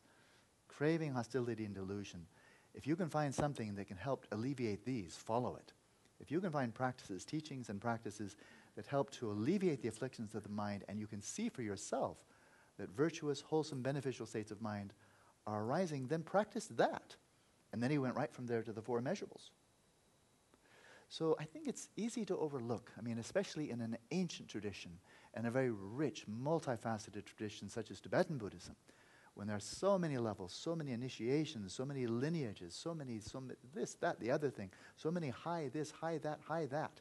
[0.67, 2.25] craving, hostility, and delusion.
[2.73, 5.73] If you can find something that can help alleviate these, follow it.
[6.19, 8.35] If you can find practices, teachings, and practices
[8.81, 12.17] that help to alleviate the afflictions of the mind, and you can see for yourself
[12.79, 14.91] that virtuous, wholesome, beneficial states of mind
[15.45, 17.15] are arising, then practice that.
[17.71, 19.51] And then he went right from there to the four immeasurables.
[21.09, 22.91] So I think it's easy to overlook.
[22.97, 24.93] I mean, especially in an ancient tradition
[25.35, 28.75] and a very rich, multifaceted tradition such as Tibetan Buddhism,
[29.35, 33.43] when there are so many levels, so many initiations, so many lineages, so many, so
[33.75, 36.99] this, that, the other thing, so many high this, high that, high that.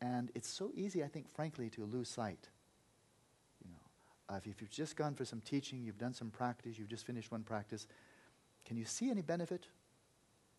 [0.00, 2.48] And it's so easy, I think, frankly, to lose sight.
[3.64, 6.88] You know, uh, if, you've just gone for some teaching, you've done some practice, you've
[6.88, 7.86] just finished one practice,
[8.64, 9.66] can you see any benefit?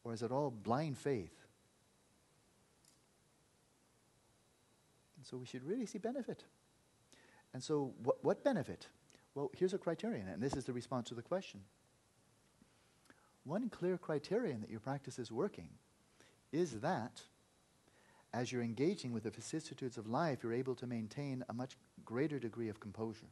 [0.03, 1.35] Or is it all blind faith?
[5.17, 6.43] And so we should really see benefit.
[7.53, 8.87] And so, what, what benefit?
[9.35, 11.61] Well, here's a criterion, and this is the response to the question.
[13.43, 15.69] One clear criterion that your practice is working
[16.51, 17.21] is that
[18.33, 22.39] as you're engaging with the vicissitudes of life, you're able to maintain a much greater
[22.39, 23.29] degree of composure.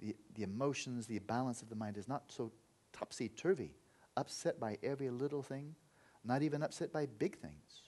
[0.00, 2.52] The, the emotions, the balance of the mind is not so
[2.92, 3.72] topsy turvy,
[4.16, 5.74] upset by every little thing,
[6.24, 7.82] not even upset by big things.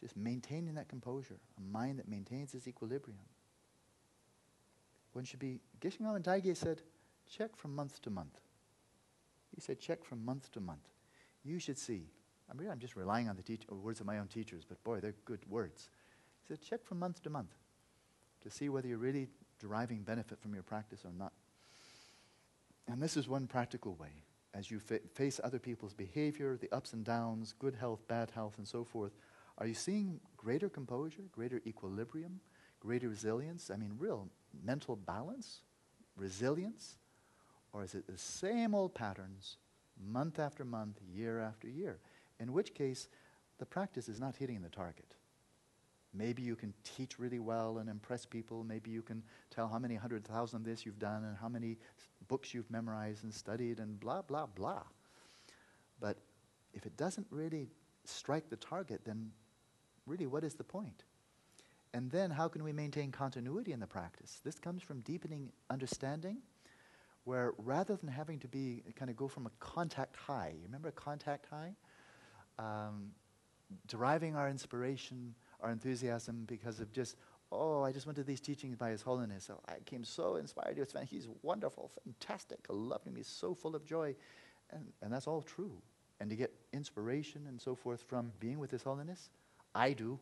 [0.00, 3.20] Just maintaining that composure, a mind that maintains its equilibrium.
[5.12, 6.82] One should be, Geshe Ngawang Dhargyey said,
[7.30, 8.40] check from month to month.
[9.54, 10.88] He said, check from month to month.
[11.44, 12.08] You should see
[12.50, 15.00] I mean, I'm just relying on the teach- words of my own teachers, but boy,
[15.00, 15.88] they're good words.
[16.42, 17.54] He said, check from month to month
[18.42, 19.28] to see whether you're really
[19.58, 21.32] deriving benefit from your practice or not.
[22.86, 24.24] And this is one practical way.
[24.52, 28.58] As you fa- face other people's behavior, the ups and downs, good health, bad health,
[28.58, 29.12] and so forth,
[29.58, 32.40] are you seeing greater composure, greater equilibrium,
[32.80, 33.70] greater resilience?
[33.70, 34.28] I mean, real
[34.62, 35.62] mental balance,
[36.16, 36.96] resilience?
[37.72, 39.56] Or is it the same old patterns,
[40.00, 41.98] month after month, year after year?
[42.44, 43.08] In which case
[43.58, 45.14] the practice is not hitting the target.
[46.12, 48.62] Maybe you can teach really well and impress people.
[48.62, 51.78] Maybe you can tell how many hundred thousand this you've done and how many
[52.28, 54.82] books you've memorized and studied and blah, blah, blah.
[56.00, 56.18] But
[56.74, 57.68] if it doesn't really
[58.04, 59.32] strike the target, then
[60.06, 61.04] really what is the point?
[61.94, 64.40] And then how can we maintain continuity in the practice?
[64.44, 66.38] This comes from deepening understanding,
[67.24, 70.88] where rather than having to be kind of go from a contact high, you remember
[70.88, 71.74] a contact high?
[72.58, 73.10] Um,
[73.86, 77.16] deriving our inspiration, our enthusiasm because of just,
[77.52, 79.44] oh, I just went to these teachings by His Holiness.
[79.44, 80.74] So I came so inspired.
[80.74, 84.14] He was, he's wonderful, fantastic, loving me, so full of joy.
[84.70, 85.72] And, and that's all true.
[86.20, 89.30] And to get inspiration and so forth from being with His Holiness,
[89.74, 90.18] I do.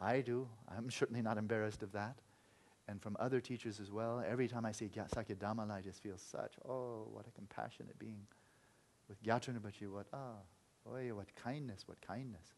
[0.00, 0.48] I do.
[0.68, 2.18] I'm certainly not embarrassed of that.
[2.88, 4.22] And from other teachers as well.
[4.28, 8.26] Every time I see Sakya Dhamma, I just feel such, oh, what a compassionate being.
[9.08, 10.38] With Gyatso Rinpoche, what, ah, oh,
[10.84, 12.54] what kindness, what kindness.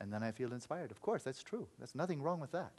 [0.00, 0.90] And then I feel inspired.
[0.90, 1.66] Of course, that's true.
[1.78, 2.72] There's nothing wrong with that.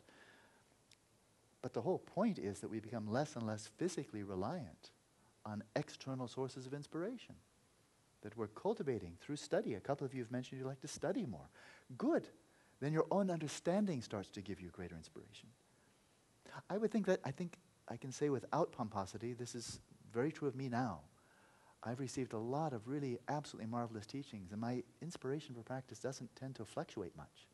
[1.61, 4.91] But the whole point is that we become less and less physically reliant
[5.45, 7.35] on external sources of inspiration
[8.21, 9.73] that we're cultivating through study.
[9.73, 11.49] A couple of you have mentioned you like to study more.
[11.97, 12.27] Good.
[12.79, 15.49] Then your own understanding starts to give you greater inspiration.
[16.69, 17.57] I would think that, I think
[17.87, 19.79] I can say without pomposity, this is
[20.13, 21.01] very true of me now.
[21.83, 26.35] I've received a lot of really absolutely marvelous teachings, and my inspiration for practice doesn't
[26.35, 27.47] tend to fluctuate much.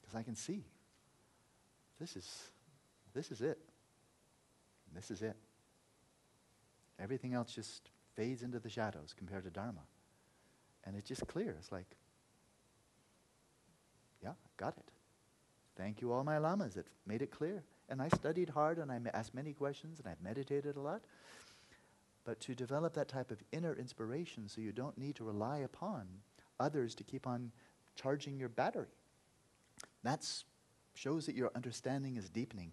[0.00, 0.64] Because I can see
[2.00, 2.50] this is,
[3.14, 3.58] this is it.
[4.94, 5.36] This is it.
[6.98, 9.82] Everything else just fades into the shadows compared to Dharma.
[10.84, 11.56] And it's just clear.
[11.58, 11.96] It's like,
[14.22, 14.90] yeah, got it.
[15.76, 17.62] Thank you, all my lamas It made it clear.
[17.92, 21.02] And I studied hard and I asked many questions and I've meditated a lot.
[22.24, 26.06] But to develop that type of inner inspiration so you don't need to rely upon
[26.58, 27.52] others to keep on
[27.94, 28.96] charging your battery.
[30.04, 30.26] That
[30.94, 32.72] shows that your understanding is deepening.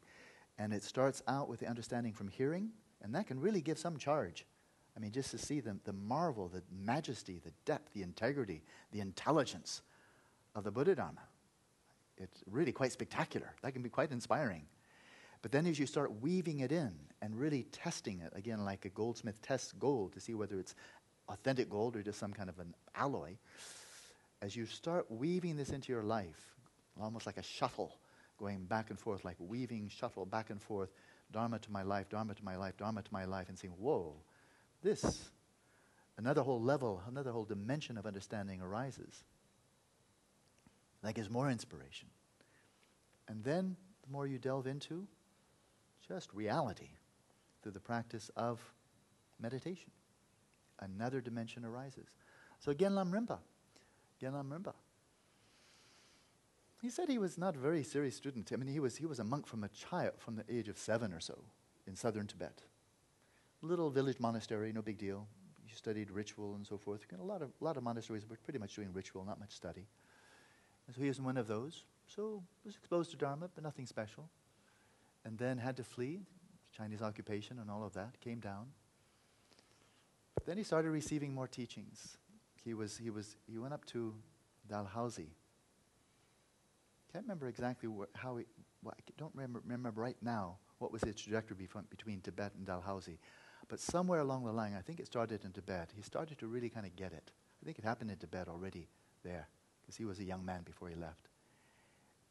[0.57, 2.70] And it starts out with the understanding from hearing,
[3.01, 4.45] and that can really give some charge.
[4.95, 8.63] I mean, just to see the, the marvel, the majesty, the depth, the integrity,
[8.93, 9.82] the intelligence
[10.55, 11.22] of the Buddha Dharma.
[12.17, 13.53] It's really quite spectacular.
[13.63, 14.65] That can be quite inspiring.
[15.41, 18.89] But then as you start weaving it in and really testing it, again, like a
[18.89, 20.75] goldsmith tests gold to see whether it's
[21.29, 23.37] authentic gold or just some kind of an alloy,
[24.41, 26.55] as you start weaving this into your life,
[27.01, 27.97] almost like a shuttle
[28.37, 30.89] going back and forth, like weaving shuttle back and forth,
[31.31, 34.15] Dharma to my life, Dharma to my life, Dharma to my life, and saying, whoa,
[34.81, 35.29] this,
[36.17, 39.23] another whole level, another whole dimension of understanding arises.
[41.03, 42.09] That gives more inspiration.
[43.27, 45.07] And then the more you delve into
[46.10, 46.89] just reality
[47.62, 48.60] through the practice of
[49.39, 49.91] meditation,
[50.80, 52.07] another dimension arises.
[52.60, 53.38] So Gen Lamrimpa,
[54.20, 54.74] Gen Lamrimpa,
[56.82, 58.51] he said he was not a very serious student.
[58.51, 60.78] I mean, he was, he was a monk from a child, from the age of
[60.78, 61.38] seven or so,
[61.86, 62.64] in southern Tibet.
[63.62, 65.28] Little village monastery, no big deal.
[65.66, 67.01] He studied ritual and so forth.
[67.20, 69.86] A lot of, lot of monasteries were pretty much doing ritual, not much study.
[70.88, 71.84] And so he was in one of those.
[72.07, 74.30] So was exposed to Dharma, but nothing special.
[75.26, 76.22] And then had to flee,
[76.76, 78.67] Chinese occupation and all of that, came down.
[80.36, 82.17] But then he started receiving more teachings.
[82.63, 84.13] He, was, he, was, he went up to
[84.67, 85.34] Dalhousie.
[87.11, 88.45] Can't remember exactly wh- how he,
[88.84, 93.20] well, I don't remember, remember right now what was his trajectory between Tibet and Dalhousie.
[93.67, 96.70] But somewhere along the line, I think it started in Tibet, he started to really
[96.70, 97.32] kind of get it.
[97.61, 98.88] I think it happened in Tibet already
[99.24, 99.47] there
[99.82, 101.28] because he was a young man before he left.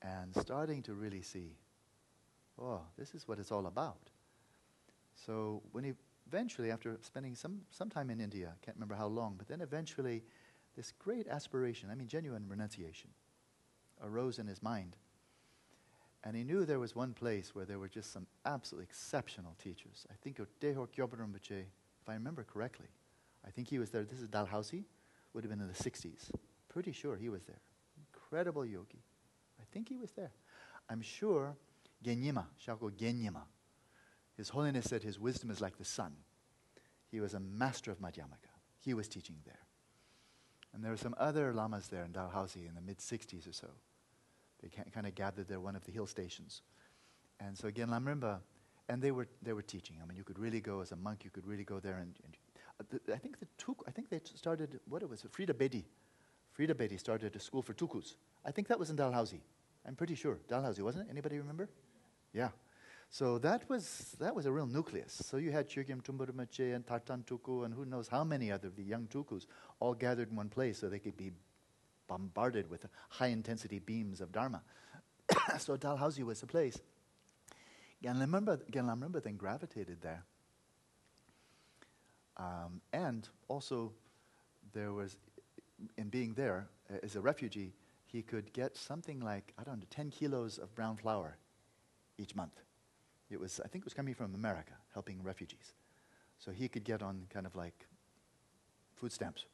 [0.01, 1.57] And starting to really see,
[2.61, 4.11] oh, this is what it's all about.
[5.15, 5.93] So when he
[6.27, 9.61] eventually, after spending some, some time in India, I can't remember how long, but then
[9.61, 10.23] eventually
[10.77, 13.11] this great aspiration, I mean genuine renunciation,
[14.03, 14.97] arose in his mind.
[16.25, 20.07] And he knew there was one place where there were just some absolutely exceptional teachers.
[20.11, 21.65] I think of Dehor Kyobar Rinpoche,
[22.03, 22.89] if I remember correctly.
[23.47, 24.05] I think he was there.
[24.05, 24.85] This is Dalhousie,
[25.33, 26.31] would have been in the 60s.
[26.69, 27.61] Pretty sure he was there.
[27.97, 29.03] Incredible yogi.
[29.61, 30.33] I think he was there.
[30.91, 31.57] I'm sure
[32.05, 33.43] Genyima, Shako Genyima,
[34.37, 36.13] His Holiness said his wisdom is like the sun.
[37.11, 38.53] He was a master of Madhyamaka.
[38.81, 39.61] He was teaching there.
[40.75, 43.69] And there were some other lamas there in Dalhousie in the mid 60s or so.
[44.63, 46.63] They kind of gathered there, one of the hill stations.
[47.41, 48.41] And so again, Lamrimpa,
[48.89, 49.97] and they were, they were teaching.
[50.03, 51.99] I mean, you could really go as a monk, you could really go there.
[51.99, 52.37] And, and
[53.09, 55.85] uh, I think the tuk, I think they started, what it was, Frida Bedi
[56.59, 58.17] Frida Bedi started a school for tulkus.
[58.45, 59.43] I think that was in Dalhousie.
[59.87, 60.41] I'm pretty sure.
[60.49, 61.11] Dalhousie, wasn't it?
[61.13, 61.69] Anybody remember?
[62.33, 62.49] Yeah.
[63.11, 65.23] So that was, that was a real nucleus.
[65.25, 66.29] So you had Chögyam Trungpa
[66.75, 69.47] and Tarthang Tulku and who knows how many other the young tulkus
[69.81, 71.33] all gathered in one place so they could be
[72.07, 74.63] bombarded with high intensity beams of Dharma.
[75.59, 76.79] so Dalhousie was the place.
[78.03, 80.25] Gen Lamrimpa then gravitated there.
[82.37, 83.93] Um, and also,
[84.73, 85.17] there was
[85.97, 87.73] in being there uh, as a refugee,
[88.07, 91.37] he could get something like, I don't know, 10 kilos of brown flour
[92.19, 92.61] each month.
[93.31, 95.75] It was, I think it was coming from America, helping refugees.
[96.39, 97.87] So he could get on kind of like
[98.95, 99.45] food stamps,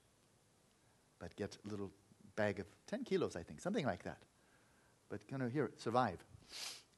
[1.19, 1.91] but get a little
[2.37, 4.19] bag of 10 kilos, I think, something like that.
[5.09, 6.25] But kind of here, survive.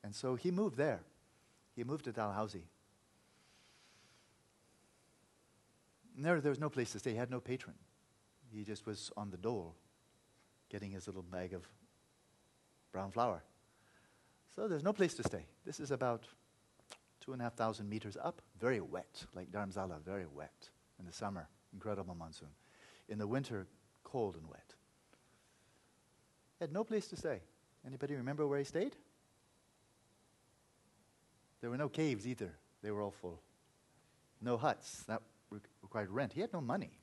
[0.05, 1.01] And so he moved there.
[1.75, 2.67] He moved to Dalhousie.
[6.17, 7.11] And there, there was no place to stay.
[7.11, 7.75] He had no patron.
[8.51, 9.75] He just was on the dole,
[10.71, 11.69] getting his little bag of
[12.93, 13.43] brown flour.
[14.57, 15.45] So there's no place to stay.
[15.67, 16.25] This is about
[17.21, 21.13] two and a half thousand meters up, very wet, like Dharamsala, very wet in the
[21.13, 22.49] summer, incredible monsoon.
[23.11, 23.67] In the winter,
[24.03, 24.75] cold and wet.
[26.59, 27.41] He had no place to stay.
[27.87, 28.97] Anybody remember where he stayed?
[31.61, 32.55] There were no caves either.
[32.83, 33.41] They were all full.
[34.41, 35.05] No huts.
[35.07, 35.21] That
[35.83, 36.33] required rent.
[36.33, 36.99] He had no money.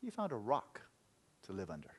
[0.00, 0.80] He found a rock
[1.46, 1.90] to live under.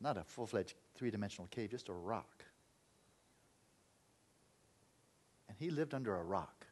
[0.00, 2.44] Not a full fledged three dimensional cave, just a rock.
[5.48, 6.66] And he lived under a rock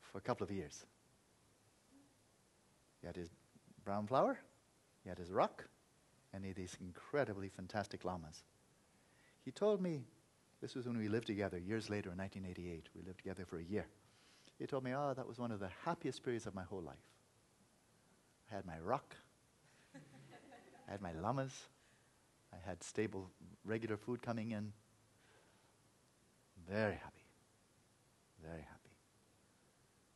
[0.00, 0.84] for a couple of years.
[3.00, 3.30] He had his
[3.84, 4.38] brown flour,
[5.02, 5.66] he had his rock,
[6.32, 8.44] and he had these incredibly fantastic lamas.
[9.44, 10.04] He told me,
[10.60, 12.88] this was when we lived together years later in 1988.
[12.94, 13.86] We lived together for a year.
[14.58, 16.96] He told me, oh, that was one of the happiest periods of my whole life.
[18.50, 19.16] I had my rock,
[20.88, 21.52] I had my lamas,
[22.52, 23.30] I had stable,
[23.64, 24.72] regular food coming in.
[26.68, 27.24] Very happy.
[28.42, 28.90] Very happy.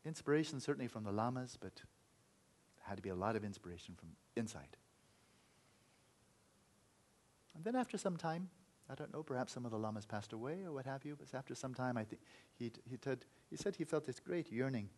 [0.04, 1.82] Inspiration certainly from the lamas, but
[2.82, 4.76] had to be a lot of inspiration from inside.
[7.54, 8.50] And then after some time,
[8.90, 11.34] I don't know, perhaps some of the lamas passed away or what have you, but
[11.36, 12.20] after some time, I think
[12.58, 12.98] he, he,
[13.48, 14.90] he said he felt this great yearning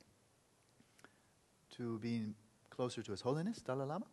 [1.77, 2.23] to be
[2.71, 4.07] closer to His Holiness, Dalai Lama,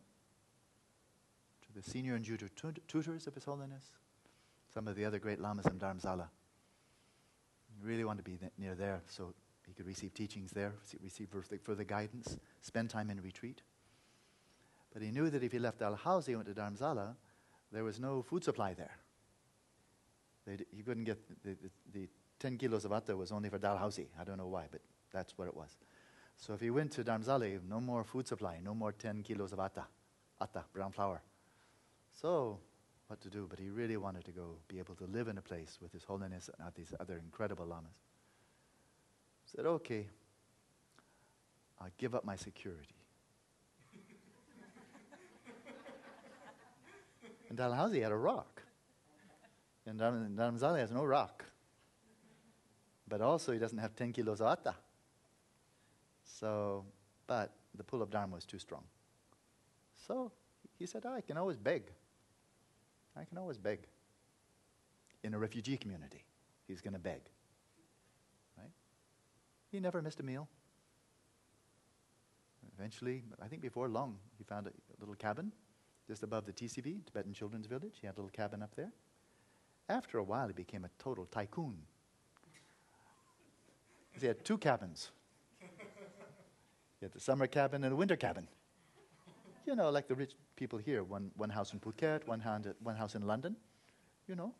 [1.76, 2.50] the senior and junior
[2.88, 3.92] tutors of His Holiness,
[4.74, 6.28] some of the other great lamas in Dharamsala.
[7.68, 9.34] He really wanted to be near there so
[9.68, 11.30] he could receive teachings there, receive
[11.64, 13.62] further guidance, spend time in retreat.
[14.94, 17.16] But he knew that if he left Dalhousie and went to Dharamsala,
[17.72, 18.98] there was no food supply there.
[20.46, 22.10] They'd, he couldn't get the, the, the,
[22.40, 24.10] 10 kilos of atta was only for Dalhousie.
[24.20, 24.82] I don't know why, but
[25.14, 25.78] that's what it was.
[26.36, 29.60] So if he went to Dharamsala, no more food supply, no more 10 kilos of
[29.60, 29.86] atta,
[30.42, 31.22] atta, brown flour.
[32.14, 32.60] So
[33.08, 33.48] what to do?
[33.50, 36.04] But he really wanted to go be able to live in a place with His
[36.04, 37.92] Holiness and these other incredible lamas.
[39.46, 40.08] Said, okay,
[41.80, 42.96] I'll give up my security.
[47.50, 48.64] and Dalhousie had a rock.
[49.86, 51.44] And Dharamsala has no rock.
[53.08, 54.76] But also, he doesn't have 10 kilos of atta.
[56.24, 56.86] So,
[57.28, 58.84] but the pull of Dharma was too strong.
[60.08, 60.32] So
[60.80, 61.84] he said, ah, I can always beg.
[63.16, 63.80] I can always beg.
[65.24, 66.24] In a refugee community,
[66.68, 67.22] he's going to beg.
[68.58, 68.72] Right?
[69.72, 70.50] He never missed a meal.
[72.78, 75.54] Eventually, I think before long, he found a little cabin
[76.08, 77.96] just above the TCV, Tibetan Children's Village.
[78.02, 78.92] He had a little cabin up there.
[79.88, 81.78] After a while, he became a total tycoon.
[84.20, 85.12] He had two cabins.
[85.60, 88.48] He had the summer cabin and the winter cabin.
[89.66, 92.96] You know, like the rich people here one, one house in Phuket, one, hand, one
[92.96, 93.56] house in London.
[94.28, 94.54] You know,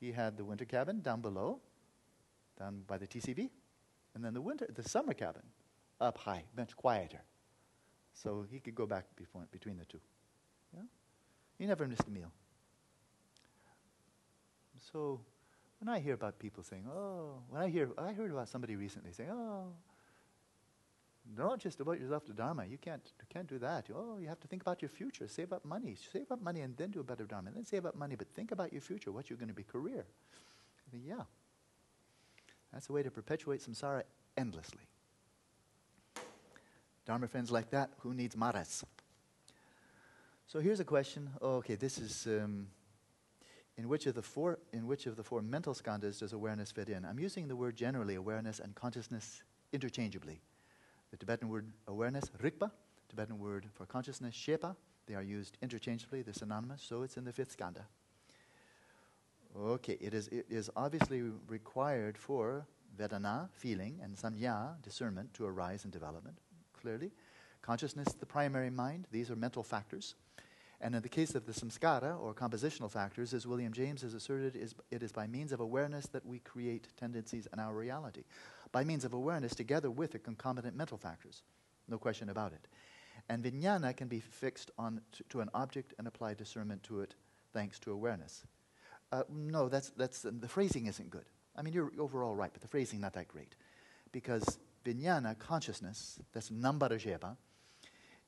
[0.00, 1.60] he had the winter cabin down below,
[2.58, 3.50] down by the TCV,
[4.14, 5.42] and then the winter, the summer cabin
[6.00, 7.22] up high, much quieter.
[8.12, 10.00] So he could go back before, between the two.
[10.74, 10.82] Yeah?
[11.58, 12.32] He never missed a meal.
[14.92, 15.20] So
[15.80, 19.12] when I hear about people saying, oh, when I hear, I heard about somebody recently
[19.12, 19.72] saying, oh,
[21.36, 22.66] don't just devote yourself to Dharma.
[22.66, 23.88] You can't, you can't do that.
[23.94, 25.26] Oh, you have to think about your future.
[25.26, 25.96] Save up money.
[26.12, 27.48] Save up money and then do a better Dharma.
[27.48, 29.62] And then save up money, but think about your future, what you're going to be
[29.62, 30.04] career.
[30.90, 31.22] Think, yeah.
[32.72, 34.02] That's a way to perpetuate samsara
[34.36, 34.82] endlessly.
[37.06, 38.84] Dharma friends like that, who needs maras?
[40.46, 41.30] So here's a question.
[41.40, 42.68] Oh, okay, this is um,
[43.76, 46.88] in which of the four in which of the four mental skandhas does awareness fit
[46.88, 47.04] in?
[47.04, 50.40] I'm using the word generally, awareness and consciousness interchangeably.
[51.14, 52.72] The Tibetan word awareness, rikpa,
[53.08, 54.74] Tibetan word for consciousness, shepa,
[55.06, 57.82] they are used interchangeably, they're synonymous, so it's in the fifth skandha.
[59.56, 62.66] Okay, it is, it is obviously required for
[62.98, 66.36] vedana, feeling, and sanya, discernment, to arise in development,
[66.82, 67.12] clearly.
[67.62, 70.16] Consciousness, the primary mind, these are mental factors.
[70.80, 74.56] And in the case of the samskara, or compositional factors, as William James has asserted,
[74.56, 78.24] is, it is by means of awareness that we create tendencies in our reality.
[78.74, 81.44] By means of awareness, together with the concomitant mental factors.
[81.86, 82.66] No question about it.
[83.28, 87.14] And vijnana can be fixed on to, to an object and apply discernment to it
[87.52, 88.42] thanks to awareness.
[89.12, 91.26] Uh, no, that's, that's, the phrasing isn't good.
[91.54, 93.54] I mean, you're overall right, but the phrasing not that great.
[94.10, 97.36] Because vijnana, consciousness, that's nambarajeva,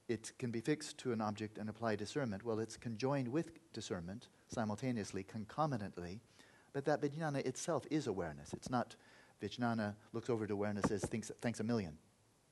[0.08, 2.44] it can be fixed to an object and apply discernment.
[2.44, 6.20] Well, it's conjoined with discernment simultaneously, concomitantly,
[6.72, 8.52] but that vijnana itself is awareness.
[8.52, 8.94] It's not
[9.42, 11.96] vijnana looks over to awareness says thinks, thanks a million.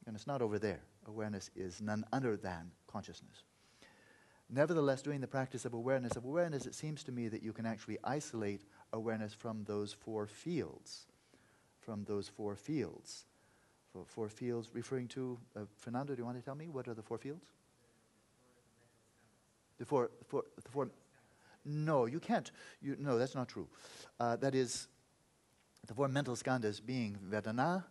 [0.06, 0.80] And it's not over there.
[1.06, 3.42] Awareness is none other than consciousness.
[4.50, 7.64] Nevertheless, doing the practice of awareness of awareness, it seems to me that you can
[7.64, 8.62] actually isolate
[8.92, 11.06] awareness from those four fields.
[11.80, 13.24] From those four fields.
[13.92, 16.94] Four, four fields referring to, uh, Fernando, do you want to tell me what are
[16.94, 17.46] the four fields?
[19.78, 20.90] The four, the four, the four.
[21.64, 22.50] No, you can't.
[22.82, 23.66] You, no, that's not true.
[24.20, 24.88] Uh, that is,
[25.86, 27.84] the four mental skandhas being Vedana,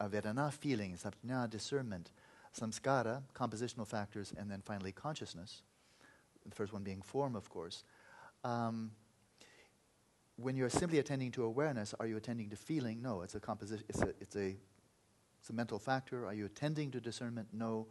[0.00, 2.10] uh, Vedana feeling, Sapna discernment,
[2.58, 5.62] Samskara, compositional factors, and then finally consciousness.
[6.46, 7.84] The first one being form, of course.
[8.42, 8.92] Um,
[10.36, 13.02] when you're simply attending to awareness, are you attending to feeling?
[13.02, 13.84] No, it's a composition.
[13.88, 14.56] It's a, it's a,
[15.40, 16.26] it's a mental factor.
[16.26, 17.48] Are you attending to discernment?
[17.52, 17.88] No.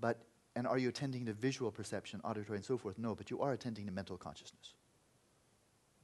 [0.00, 0.22] But
[0.54, 2.98] and are you attending to visual perception, auditory, and so forth?
[2.98, 4.72] No, but you are attending to mental consciousness.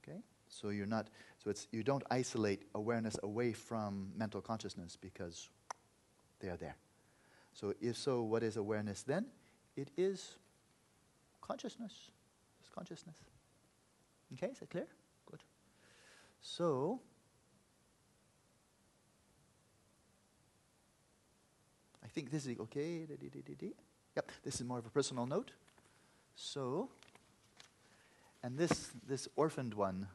[0.02, 0.18] Okay?
[0.52, 1.08] So you're not,
[1.42, 5.48] so it's, you don't isolate awareness away from mental consciousness because
[6.40, 6.76] they are there.
[7.54, 9.26] So if so, what is awareness then?
[9.76, 10.36] It is
[11.40, 12.10] consciousness.
[12.60, 13.16] It's consciousness.
[14.34, 14.86] Okay, is that clear?
[15.30, 15.40] Good.
[16.42, 17.00] So,
[22.04, 23.06] I think this is okay.
[24.16, 25.52] Yep, this is more of a personal note.
[26.34, 26.90] So,
[28.42, 30.08] and this, this orphaned one,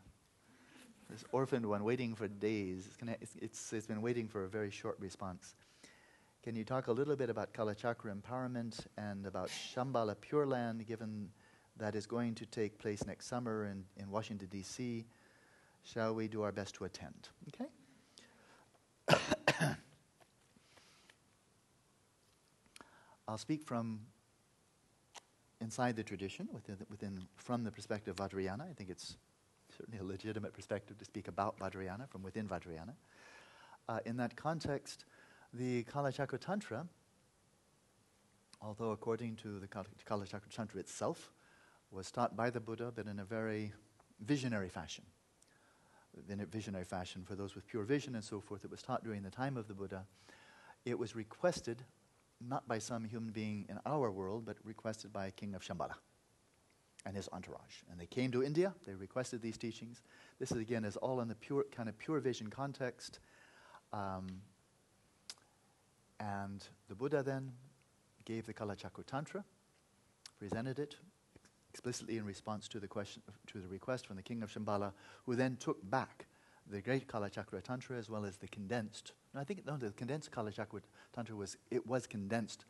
[1.10, 4.48] this orphaned one waiting for days, it's, gonna, it's, it's, it's been waiting for a
[4.48, 5.56] very short response.
[6.44, 11.30] Can you talk a little bit about Kalachakra empowerment and about Shambhala Pure Land, given
[11.78, 15.06] that is going to take place next summer in, in Washington, D.C.?
[15.84, 17.30] Shall we do our best to attend?
[17.50, 17.66] Okay?
[23.28, 24.02] I'll speak from
[25.60, 28.70] inside the tradition, within, within from the perspective of Vajrayana.
[28.70, 29.18] I think it's
[29.78, 32.94] certainly a legitimate perspective to speak about Vajrayana from within Vajrayana.
[33.88, 35.06] Uh, in that context,
[35.54, 36.86] the Kalachakra Tantra,
[38.62, 41.32] although according to the Kalachakra Tantra itself,
[41.92, 43.72] was taught by the Buddha, but in a very
[44.20, 45.06] visionary fashion.
[46.28, 49.04] In a visionary fashion, for those with pure vision and so forth, it was taught
[49.04, 50.06] during the time of the Buddha.
[50.86, 51.84] It was requested
[52.46, 55.96] not by some human being in our world, but requested by a King of Shambhala
[57.08, 57.84] and his entourage.
[57.90, 60.02] And they came to India, they requested these teachings.
[60.40, 63.20] This is again is all in the pure kind of pure vision context.
[63.94, 64.28] Um,
[66.20, 67.54] and the Buddha then
[68.26, 69.46] gave the Kalachakra Tantra,
[70.38, 70.98] presented it
[71.70, 74.92] explicitly in response to the question to the request from the king of Shambhala,
[75.26, 76.26] who then took back
[76.70, 79.14] the great Kalachakra Tantra as well as the condensed.
[79.34, 80.82] I think no, the condensed Kalachakra
[81.16, 82.66] Tantra was it was condensed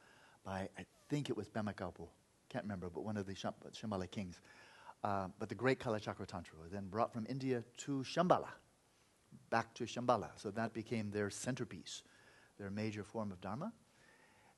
[0.45, 2.09] by I think it was Pema Karpo,
[2.57, 4.41] can't remember, but one of the Shambhala kings.
[5.03, 8.49] Uh, but the great Kalachakra Tantra was then brought from India to Shambhala,
[9.51, 10.29] back to Shambhala.
[10.37, 12.01] So that became their centerpiece,
[12.57, 13.73] their major form of Dharma.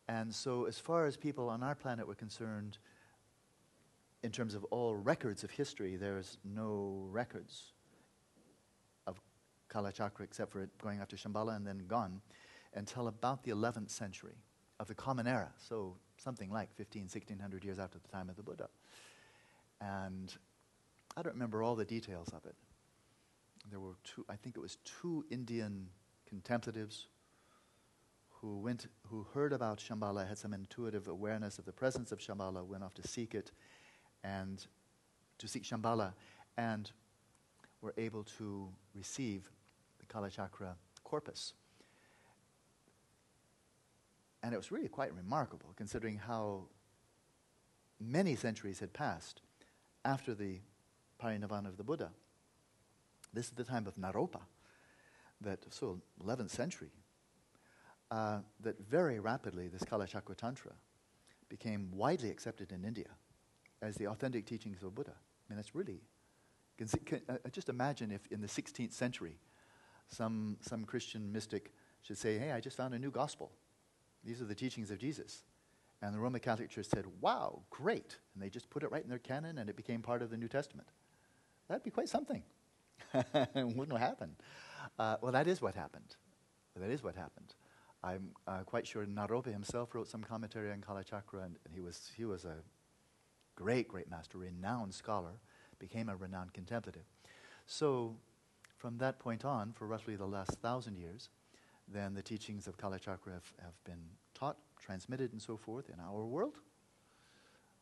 [0.07, 2.77] And so, as far as people on our planet were concerned,
[4.23, 7.73] in terms of all records of history, there's no records
[9.07, 9.19] of
[9.69, 12.21] Kalachakra, except for it going after Shambhala and then gone,
[12.73, 14.37] until about the 11th century
[14.79, 15.51] of the Common Era.
[15.57, 18.69] So something like 15, 1600 years after the time of the Buddha.
[19.81, 20.33] And
[21.15, 22.55] I don't remember all the details of it.
[23.69, 25.87] There were two, I think it was two Indian
[26.27, 27.07] contemplatives
[28.41, 32.65] who went, who heard about Shambhala, had some intuitive awareness of the presence of Shambhala,
[32.65, 33.51] went off to seek it,
[34.23, 34.65] and
[35.37, 36.13] to seek Shambhala,
[36.57, 36.91] and
[37.81, 39.49] were able to receive
[39.99, 41.53] the Kalachakra corpus.
[44.41, 46.63] And it was really quite remarkable considering how
[47.99, 49.41] many centuries had passed
[50.05, 50.59] after the
[51.21, 52.11] parinirvana of the Buddha.
[53.33, 54.41] This is the time of Naropa,
[55.41, 56.91] that so 11th century,
[58.11, 60.71] uh, that very rapidly this Kalachakra Tantra
[61.49, 63.09] became widely accepted in India
[63.81, 65.13] as the authentic teachings of Buddha.
[65.13, 66.01] I mean, that's really.
[66.77, 69.37] Can, can, uh, just imagine if in the 16th century
[70.07, 71.71] some, some Christian mystic
[72.01, 73.51] should say, Hey, I just found a new gospel.
[74.23, 75.43] These are the teachings of Jesus.
[76.01, 78.17] And the Roman Catholic Church said, Wow, great.
[78.33, 80.37] And they just put it right in their canon and it became part of the
[80.37, 80.87] New Testament.
[81.67, 82.43] That'd be quite something.
[83.55, 84.35] Wouldn't happen.
[84.97, 86.15] Uh, well, that is what happened.
[86.75, 87.53] That is what happened.
[88.03, 92.11] I'm uh, quite sure Naropa himself wrote some commentary on Kalachakra, and, and he, was,
[92.15, 92.55] he was a
[93.55, 95.33] great, great master, renowned scholar,
[95.79, 97.03] became a renowned contemplative.
[97.65, 98.15] So
[98.77, 101.29] from that point on, for roughly the last thousand years,
[101.91, 104.01] then the teachings of Kalachakra have, have been
[104.33, 106.57] taught, transmitted, and so forth in our world.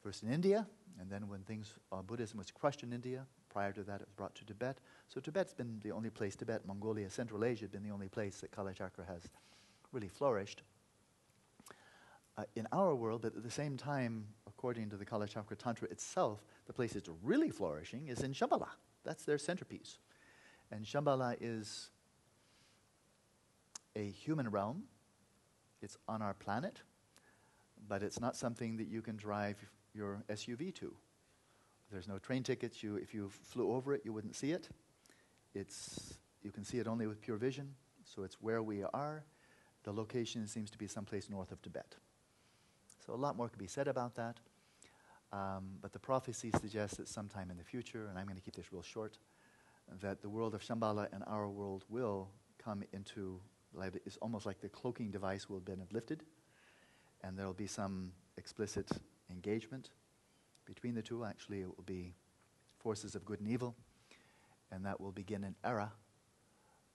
[0.02, 0.68] First in India,
[1.00, 4.14] and then when things, uh, Buddhism was crushed in India, prior to that it was
[4.16, 4.80] brought to Tibet.
[5.10, 8.52] So Tibet's been the only place, Tibet, Mongolia, Central Asia been the only place that
[8.52, 9.24] Kalachakra has
[9.92, 10.64] really flourished.
[12.38, 16.46] uh, in our world, but at the same time, according to the Kalachakra Tantra itself,
[16.68, 18.70] the place it's really flourishing is in Shambhala.
[19.04, 19.98] That's their centerpiece.
[20.72, 21.90] And Shambhala is
[23.98, 24.84] a human realm.
[25.82, 26.82] It's on our planet,
[27.88, 29.58] but it's not something that you can drive
[29.94, 30.94] your SUV to.
[31.92, 32.84] There's no train tickets.
[32.84, 34.70] You, if you flew over it, you wouldn't see it.
[35.56, 37.74] It's, you can see it only with pure vision,
[38.04, 39.24] so it's where we are.
[39.84, 41.96] The location seems to be someplace north of Tibet.
[43.06, 44.38] So a lot more could be said about that.
[45.32, 48.56] Um, but the prophecy suggests that sometime in the future, and I'm going to keep
[48.56, 49.18] this real short,
[50.02, 52.30] that the world of Shambhala and our world will
[52.64, 53.40] come into,
[54.06, 56.24] it's almost like the cloaking device will have been lifted,
[57.24, 58.90] and there will be some explicit
[59.30, 59.90] engagement
[60.66, 61.24] between the two.
[61.24, 62.14] Actually, it will be
[62.80, 63.76] forces of good and evil,
[64.72, 65.92] and that will begin an era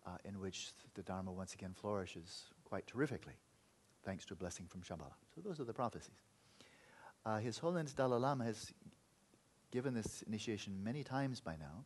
[0.06, 3.34] uh, in which the Dharma once again flourishes quite terrifically,
[4.04, 5.14] thanks to a blessing from Shambhala.
[5.34, 6.20] So those are the prophecies.
[7.24, 8.72] Uh, His Holiness Dalai Lama has
[9.70, 11.84] given this initiation many times by now.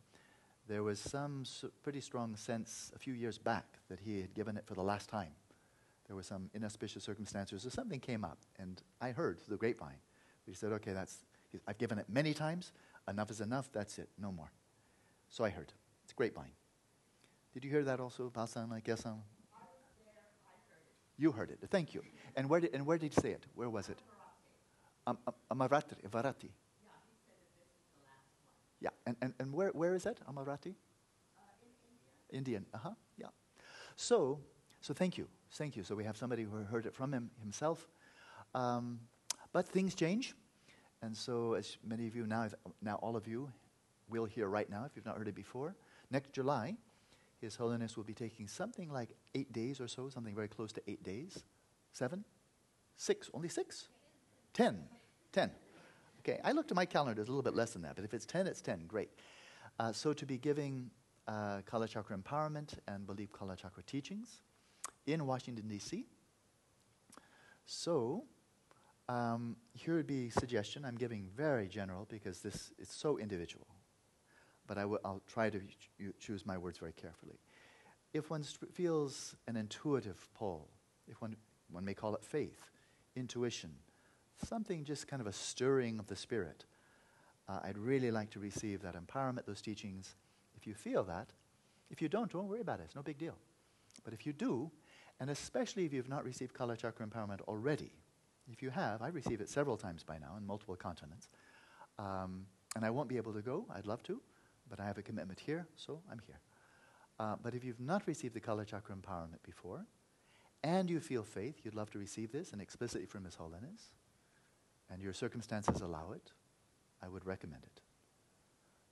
[0.67, 1.45] There was some
[1.81, 5.07] pretty strong sense a few years back that he had given it for the last
[5.09, 5.31] time.
[6.07, 9.99] There were some inauspicious circumstances, or something came up, and I heard through the grapevine.
[10.45, 11.25] He said, "Okay, that's
[11.67, 12.73] I've given it many times.
[13.07, 13.69] Enough is enough.
[13.71, 14.09] That's it.
[14.17, 14.51] No more."
[15.29, 15.71] So I heard.
[16.03, 16.51] It's grapevine.
[17.53, 18.71] Did you hear that also, Basan?
[18.71, 19.23] I guess um,
[21.17, 21.59] you heard it.
[21.69, 22.03] Thank you.
[22.35, 23.45] And where did and where did he say it?
[23.55, 23.99] Where was it?
[25.05, 25.17] Um.
[25.49, 26.49] Amaravati.
[28.79, 30.73] Yeah, and, and, and where, where is that, Amaravati?
[31.37, 31.41] Uh,
[32.31, 32.65] Indian.
[32.73, 32.89] Uh huh.
[33.17, 33.27] Yeah.
[33.95, 34.39] So,
[34.81, 35.83] so thank you, thank you.
[35.83, 37.87] So we have somebody who heard it from him himself.
[38.53, 38.99] Um,
[39.53, 40.33] but things change,
[41.01, 42.47] and so as many of you now,
[42.81, 43.51] now all of you,
[44.09, 45.75] will hear right now if you've not heard it before.
[46.11, 46.75] Next July,
[47.41, 50.81] His Holiness will be taking something like eight days or so, something very close to
[50.87, 51.43] eight days,
[51.91, 52.23] seven,
[52.95, 53.89] six, only six,
[54.53, 54.83] ten,
[55.31, 55.51] ten.
[56.27, 58.13] Okay, I looked at my calendar, it's a little bit less than that, but if
[58.13, 59.09] it's 10, it's 10, great.
[59.79, 60.91] Uh, so to be giving
[61.25, 64.41] uh, Kala Chakra empowerment and believe Kala Chakra teachings
[65.05, 66.05] in Washington, D.C.
[67.65, 68.25] So
[69.07, 70.83] um, here would be suggestion.
[70.83, 73.67] I'm giving very general because this is so individual,
[74.67, 75.89] but i w- I'll try to ch-
[76.19, 77.39] choose my words very carefully.
[78.13, 80.67] If one st- feels an intuitive pull,
[81.07, 81.37] if one,
[81.71, 82.69] one may call it faith,
[83.15, 83.71] intuition,
[84.45, 86.65] something just kind of a stirring of the spirit.
[87.47, 90.15] Uh, I'd really like to receive that empowerment, those teachings.
[90.55, 91.29] If you feel that,
[91.89, 92.83] if you don't, don't worry about it.
[92.85, 93.35] It's no big deal.
[94.03, 94.69] But if you do,
[95.19, 97.91] and especially if you've not received Kala Chakra empowerment already,
[98.51, 101.29] if you have, I received it several times by now in multiple continents.
[101.99, 102.45] Um,
[102.75, 103.65] and I won't be able to go.
[103.73, 104.21] I'd love to,
[104.69, 106.39] but I have a commitment here, so I'm here.
[107.19, 109.85] Uh, but if you've not received the Kala Chakra empowerment before,
[110.63, 113.91] and you feel faith, you'd love to receive this and explicitly from His Holiness,
[114.91, 116.31] and your circumstances allow it,
[117.01, 117.81] I would recommend it.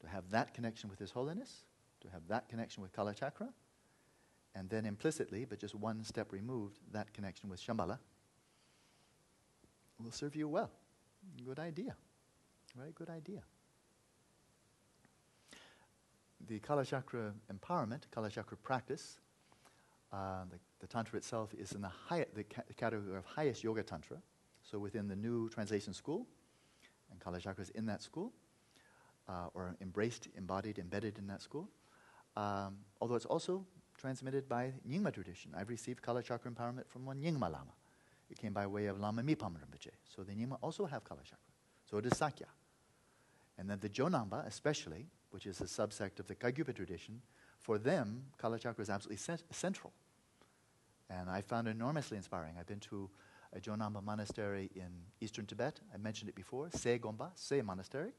[0.02, 1.64] To have that connection with His Holiness,
[2.02, 3.50] to have that connection with Kala Chakra,
[4.54, 8.00] and then implicitly, but just one step removed, that connection with Shambhala
[10.02, 10.72] will serve you well.
[11.46, 11.96] Good idea.
[12.76, 13.42] Very good idea.
[16.48, 19.18] The Kala Chakra empowerment, Kala Chakra practice,
[20.14, 23.84] uh, the, the, Tantra itself is in the, high, the ca- category of highest Yoga
[23.84, 24.18] Tantra.
[24.70, 26.26] So within the new translation school,
[27.12, 28.34] and Kala Chakra is in that school,
[29.30, 31.70] uh, or embraced, embodied, embedded in that school.
[32.36, 33.66] Um, although it's also
[33.98, 35.52] transmitted by Nyingma tradition.
[35.56, 37.74] I've received Kala Chakra empowerment from one Nyingma Lama.
[38.30, 39.92] It came by way of Lama Mipam Rinpoche.
[40.14, 41.38] So the Nyingma also have Kala Chakra.
[41.90, 42.48] So it is Sakya.
[43.58, 47.22] And then the Jonangpa, especially, which is a subsect of the Kagyupa tradition,
[47.60, 49.94] for them, Kala Chakra is absolutely cent- central.
[51.10, 52.56] And I found it enormously inspiring.
[52.60, 53.10] I've been to
[53.56, 54.90] a Jonangpa monastery in
[55.22, 55.80] eastern Tibet.
[55.94, 58.12] I mentioned it before, Se Gomba, Se Monastery.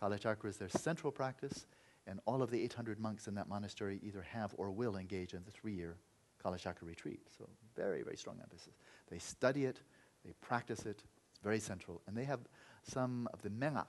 [0.00, 1.66] Kala Chakra is their central practice,
[2.06, 5.44] and all of the 800 monks in that monastery either have or will engage in
[5.44, 5.96] the three year
[6.42, 7.20] Kala Chakra retreat.
[7.38, 8.74] So, very, very strong emphasis.
[9.08, 9.80] They study it,
[10.24, 12.02] they practice it, it's very central.
[12.08, 12.40] And they have
[12.82, 13.86] some of the Mengak,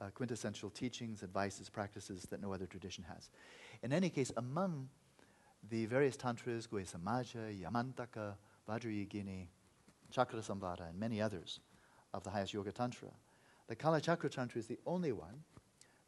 [0.00, 3.30] uh, quintessential teachings, advices, practices that no other tradition has.
[3.82, 4.90] In any case, among
[5.70, 8.34] the various tantras, Guhya Samaja, Yamantaka,
[8.68, 9.46] Vajrayogini,
[10.10, 11.60] Chakra Samvara, and many others
[12.14, 13.08] of the highest Yoga Tantra.
[13.68, 15.42] The Kala Chakra Tantra is the only one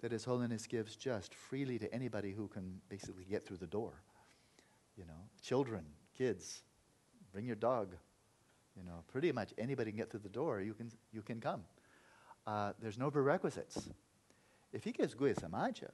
[0.01, 3.93] that His Holiness gives just freely to anybody who can basically get through the door.
[4.97, 5.85] You know, children,
[6.17, 6.63] kids,
[7.33, 7.95] bring your dog.
[8.77, 11.65] You know, pretty much anybody can get through the door, you can, you can come.
[12.47, 13.91] Uh, there's no prerequisites.
[14.73, 15.91] If he gives Guhya Samaja,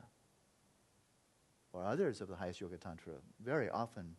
[1.72, 4.14] or others of the highest Yoga Tantra, very often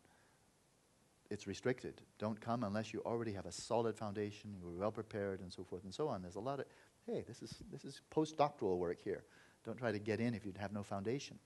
[1.30, 2.02] it's restricted.
[2.20, 5.84] Don't come unless you already have a solid foundation, you're well prepared, and so forth
[5.84, 6.22] and so on.
[6.22, 6.66] There's a lot of,
[7.06, 9.24] hey, this is, this is postdoctoral work here.
[9.64, 11.40] Don't try to get in if you have no foundation.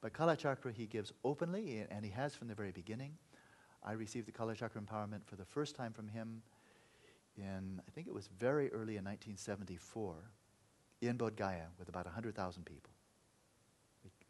[0.00, 3.12] But Kalachakra he gives openly, and he has from the very beginning.
[3.84, 6.42] I received the Kalachakra empowerment for the first time from him
[7.36, 10.16] in, I think it was very early in 1974,
[11.00, 12.92] in Bodh Gaya with about 100,000 people.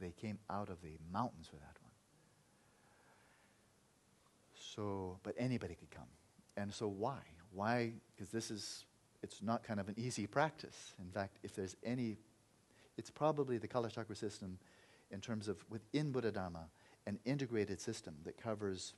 [0.01, 1.79] They, came out of the mountains for that.
[4.75, 6.09] So, but anybody could come.
[6.57, 7.19] And so why?
[7.53, 7.93] Why?
[8.15, 8.85] Because this is,
[9.23, 10.95] it's not kind of an easy practice.
[11.01, 12.19] In fact, if there's any,
[12.97, 14.59] it's probably the Kala Kalachakra system
[15.11, 16.67] in terms of within Buddha Dharma,
[17.07, 18.95] an integrated system that covers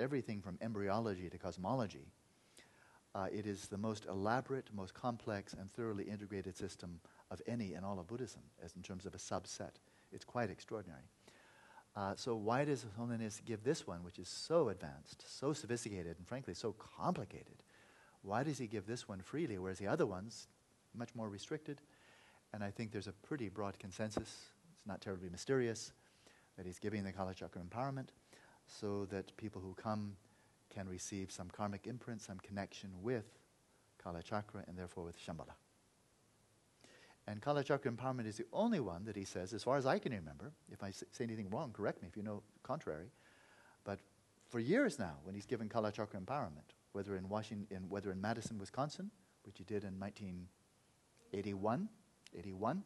[0.00, 2.06] everything from embryology to cosmology.
[3.14, 6.98] Uh, it is the most elaborate, most complex, and thoroughly integrated system
[7.30, 9.72] of any in all of Buddhism, as in terms of a subset.
[10.12, 11.02] It's quite extraordinary.
[11.94, 16.26] Uh, so why does Holiness give this one, which is so advanced, so sophisticated, and
[16.26, 17.62] frankly so complicated?
[18.22, 20.48] Why does he give this one freely, whereas the other ones,
[20.94, 21.80] much more restricted?
[22.54, 24.22] And I think there's a pretty broad consensus,
[24.72, 25.92] it's not terribly mysterious,
[26.56, 28.08] that he's giving the Kala Chakra empowerment
[28.66, 30.16] so that people who come
[30.70, 33.26] can receive some karmic imprint, some connection with
[34.02, 35.54] Kala Chakra, and therefore with Shambhala.
[37.26, 40.12] And Kalachakra empowerment is the only one that he says, as far as I can
[40.12, 43.06] remember, if I say anything wrong, correct me if you know contrary.
[43.84, 44.00] But
[44.48, 49.10] for years now, when he's given Kalachakra empowerment, whether in Washington, whether in Madison, Wisconsin,
[49.44, 51.88] which he did in 1981,
[52.36, 52.84] 81,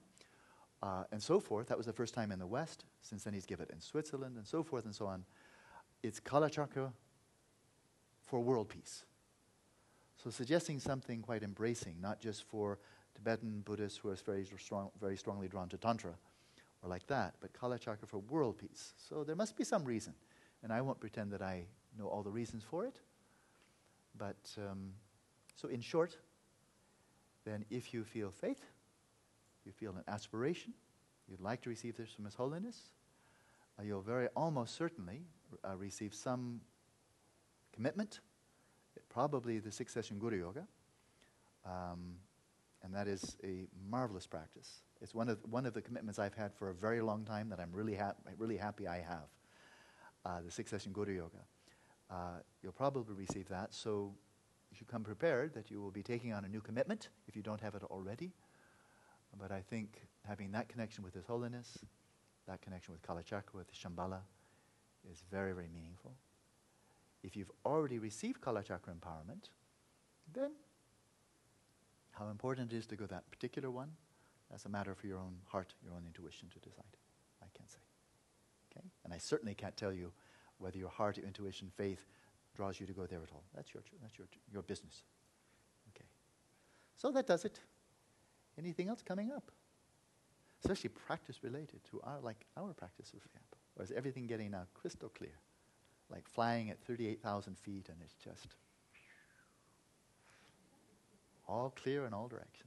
[0.82, 1.68] uh, and so forth.
[1.68, 2.84] That was the first time in the West.
[3.00, 5.24] Since then, he's given it in Switzerland and so forth and so on.
[6.02, 6.92] It's Kalachakra
[8.24, 9.04] for world peace.
[10.22, 12.78] So, suggesting something quite embracing, not just for
[13.16, 16.12] Tibetan Buddhists who are very, strong, very strongly drawn to Tantra
[16.82, 18.92] or like that, but Kalachakra for world peace.
[18.96, 20.14] So there must be some reason.
[20.62, 21.66] And I won't pretend that I
[21.98, 23.00] know all the reasons for it.
[24.16, 24.92] But um,
[25.54, 26.16] so, in short,
[27.44, 28.64] then if you feel faith,
[29.64, 30.72] you feel an aspiration,
[31.28, 32.90] you'd like to receive this from His Holiness,
[33.78, 35.20] uh, you'll very almost certainly
[35.64, 36.60] uh, receive some
[37.72, 38.20] commitment,
[39.08, 40.66] probably the six session Guru Yoga.
[41.64, 42.16] Um,
[42.86, 44.80] and that is a marvelous practice.
[45.02, 47.58] It's one of, one of the commitments I've had for a very long time that
[47.58, 49.28] I'm really, ha- really happy I have.
[50.24, 51.42] Uh, the six session Guru Yoga.
[52.08, 54.14] Uh, you'll probably receive that, so
[54.70, 57.42] you should come prepared that you will be taking on a new commitment if you
[57.42, 58.32] don't have it already.
[59.38, 61.78] But I think having that connection with His Holiness,
[62.46, 64.20] that connection with Kalachakra, with Shambhala,
[65.10, 66.12] is very, very meaningful.
[67.24, 69.50] If you've already received Kalachakra empowerment,
[70.32, 70.52] then
[72.18, 73.90] how important it is to go that particular one,
[74.50, 76.96] that's a matter for your own heart, your own intuition to decide.
[77.42, 77.78] I can't say.
[78.70, 78.86] Okay?
[79.04, 80.12] And I certainly can't tell you
[80.58, 82.06] whether your heart, your intuition, faith
[82.54, 83.44] draws you to go there at all.
[83.54, 85.02] That's your, that's your, your business.
[85.94, 86.06] Okay.
[86.96, 87.60] So that does it.
[88.58, 89.50] Anything else coming up?
[90.64, 93.58] Especially practice related to our, like our practice, for example.
[93.76, 95.38] Or is everything getting now crystal clear?
[96.10, 98.56] Like flying at 38,000 feet and it's just
[101.46, 102.66] all clear in all directions.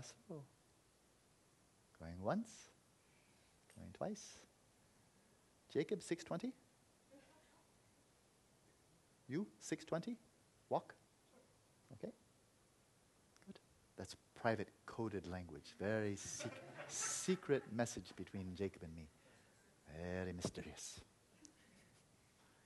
[0.00, 0.14] Last.
[1.98, 2.70] Going once,
[3.76, 4.38] going twice.
[5.70, 6.54] Jacob, 620?
[9.28, 10.16] You, 620?
[10.70, 10.94] Walk?
[11.92, 12.12] Okay?
[13.46, 13.58] Good.
[14.00, 15.74] That's private coded language.
[15.78, 19.08] Very sec- secret message between Jacob and me.
[19.94, 21.02] Very mysterious.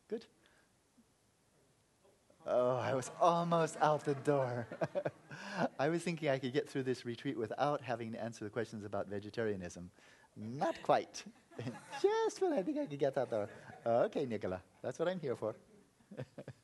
[0.09, 0.27] Good?
[2.47, 4.69] Oh, I was almost out the door.
[5.81, 8.85] I was thinking I could get through this retreat without having to answer the questions
[8.85, 9.90] about vegetarianism.
[10.36, 11.24] Not quite.
[12.01, 13.48] Just when I think I could get out there.
[13.85, 15.56] Okay, Nicola, that's what I'm here for.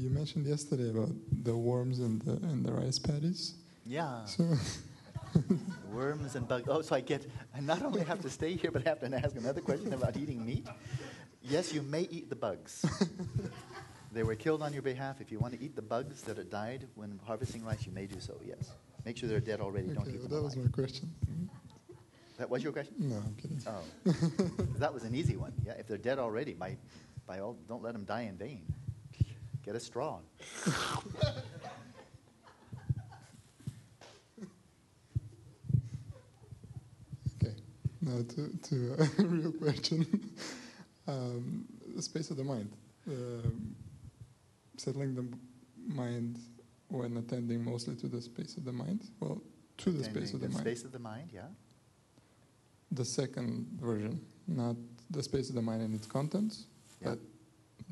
[0.00, 1.10] you mentioned yesterday about
[1.44, 3.54] the worms and the, and the rice paddies.
[3.84, 4.24] Yeah.
[4.24, 4.44] So
[5.92, 6.68] worms and bugs.
[6.68, 9.14] Oh, so I get, I not only have to stay here, but I have to
[9.14, 10.66] ask another question about eating meat.
[11.42, 12.84] Yes, you may eat the bugs.
[14.12, 15.20] they were killed on your behalf.
[15.20, 18.06] If you want to eat the bugs that had died when harvesting rice, you may
[18.06, 18.70] do so, yes.
[19.04, 19.86] Make sure they're dead already.
[19.88, 21.10] Okay, Don't eat them That was my question.
[22.38, 22.94] That was your question?
[22.98, 23.60] No, I'm kidding.
[23.66, 24.72] Oh.
[24.78, 25.52] that was an easy one.
[25.64, 26.78] Yeah, if they're dead already, by,
[27.26, 28.62] by all, don't let them die in vain.
[29.70, 30.18] Get a straw.
[37.42, 37.54] okay.
[38.02, 40.06] Now to, to a real question.
[41.06, 42.70] um, the space of the mind.
[43.08, 43.76] Um,
[44.76, 45.24] settling the
[45.94, 46.38] mind
[46.88, 49.04] when attending mostly to the space of the mind.
[49.20, 49.40] Well,
[49.78, 50.66] to the space of the, mind the mind.
[50.66, 51.42] space of the mind, yeah.
[52.90, 54.74] The second version, not
[55.10, 56.66] the space of the mind and its contents,
[57.00, 57.10] Yeah.
[57.10, 57.18] but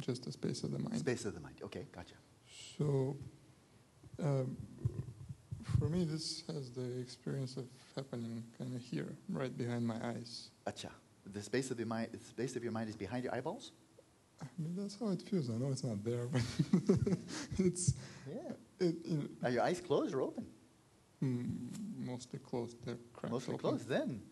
[0.01, 0.99] just the space of the mind.
[0.99, 1.57] Space of the mind.
[1.65, 2.15] Okay, gotcha.
[2.79, 3.17] So,
[4.23, 4.57] um,
[5.79, 7.65] for me, this has the experience of
[7.95, 10.51] happening kind of here, right behind my eyes.
[10.67, 10.91] Acha.
[11.33, 13.73] The space of the mind, the space of your mind is behind your eyeballs.
[14.41, 15.51] I mean, that's how it feels.
[15.51, 16.41] I know it's not there, but
[17.59, 17.95] it's
[18.29, 18.53] Yeah.
[18.81, 20.47] it, you know, Are your eyes closed or open?
[21.23, 21.49] mm,
[21.99, 22.77] mostly closed.
[22.85, 23.69] They're cracked Mostly open.
[23.71, 23.89] closed.
[23.89, 24.23] Then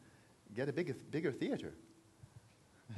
[0.55, 1.74] get a bigger, bigger theater.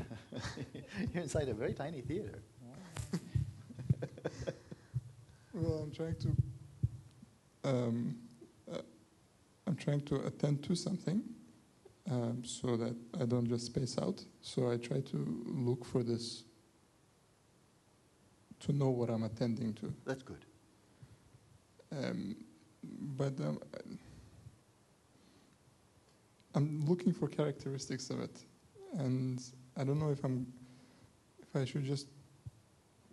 [1.14, 2.42] You're inside a very tiny theater.
[5.60, 6.36] Well, I'm trying to.
[7.64, 8.16] Um,
[8.72, 8.78] uh,
[9.66, 11.22] I'm trying to attend to something,
[12.10, 14.24] um, so that I don't just space out.
[14.40, 16.44] So I try to look for this.
[18.60, 20.44] To know what I'm attending to, That's good.
[21.96, 22.34] um,
[23.16, 23.60] but um,
[26.56, 28.36] I'm looking for characteristics of it,
[28.98, 29.40] and
[29.76, 30.44] I don't know if I'm,
[31.40, 32.08] if I should just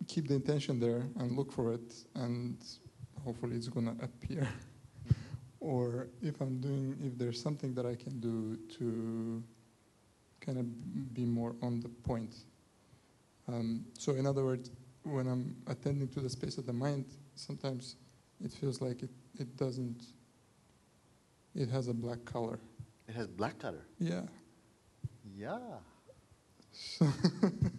[0.06, 2.56] keep the intention there and look for it, and
[3.24, 4.48] hopefully it's gonna appear,
[5.60, 9.42] or if I'm doing, if there's something that I can do to
[10.40, 12.34] kind of be more on the point.
[13.48, 14.70] Um, so, in other words,
[15.02, 17.96] when I'm attending to the space of the mind, sometimes
[18.44, 20.02] it feels like it, it doesn't,
[21.54, 22.58] it has a black color.
[23.08, 23.86] It has black color.
[23.98, 24.22] Yeah.
[25.36, 25.58] Yeah.
[26.72, 27.06] So,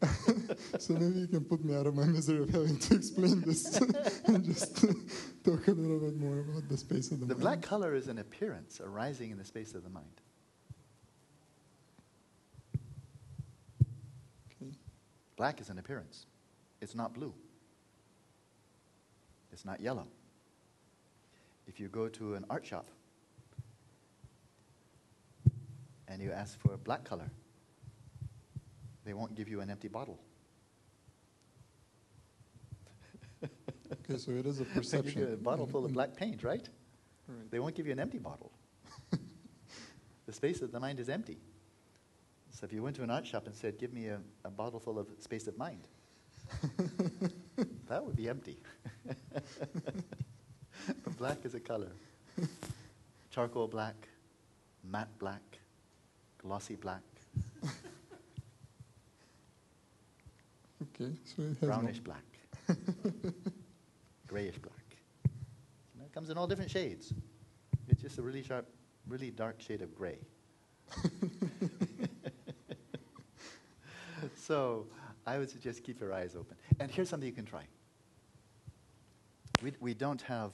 [0.78, 3.80] so maybe you can put me out of my misery of having to explain this
[4.26, 4.76] and just
[5.44, 7.40] talk a little bit more about the space of the, The mind.
[7.40, 10.06] The black color is an appearance arising in the space of the mind.
[14.62, 14.72] Okay.
[15.36, 16.26] Black is an appearance.
[16.80, 17.34] It's not blue.
[19.52, 20.06] It's not yellow.
[21.66, 22.86] If you go to an art shop
[26.06, 27.30] and you ask for a black color,
[29.08, 30.18] they won't give you an empty bottle.
[33.42, 35.22] Okay, so it is a perception.
[35.22, 36.68] you a bottle full of black paint, right?
[37.26, 37.50] Right.
[37.50, 38.52] They won't give you an empty bottle.
[40.26, 41.38] the space of the mind is empty.
[42.50, 44.78] So if you went to an art shop and said, Give me a, a bottle
[44.78, 45.88] full of space of mind,
[47.88, 48.58] that would be empty.
[51.16, 51.92] black is a color
[53.30, 53.96] charcoal black,
[54.84, 55.60] matte black,
[56.42, 57.02] glossy black,
[61.00, 62.24] Okay, so it has brownish black,
[64.26, 64.96] grayish black.
[65.96, 67.14] Know, it comes in all different shades.
[67.86, 68.66] It's just a really sharp,
[69.06, 70.18] really dark shade of gray.
[74.36, 74.86] so
[75.24, 76.56] I would suggest keep your eyes open.
[76.80, 77.62] And here's something you can try.
[79.62, 80.52] We, we don't have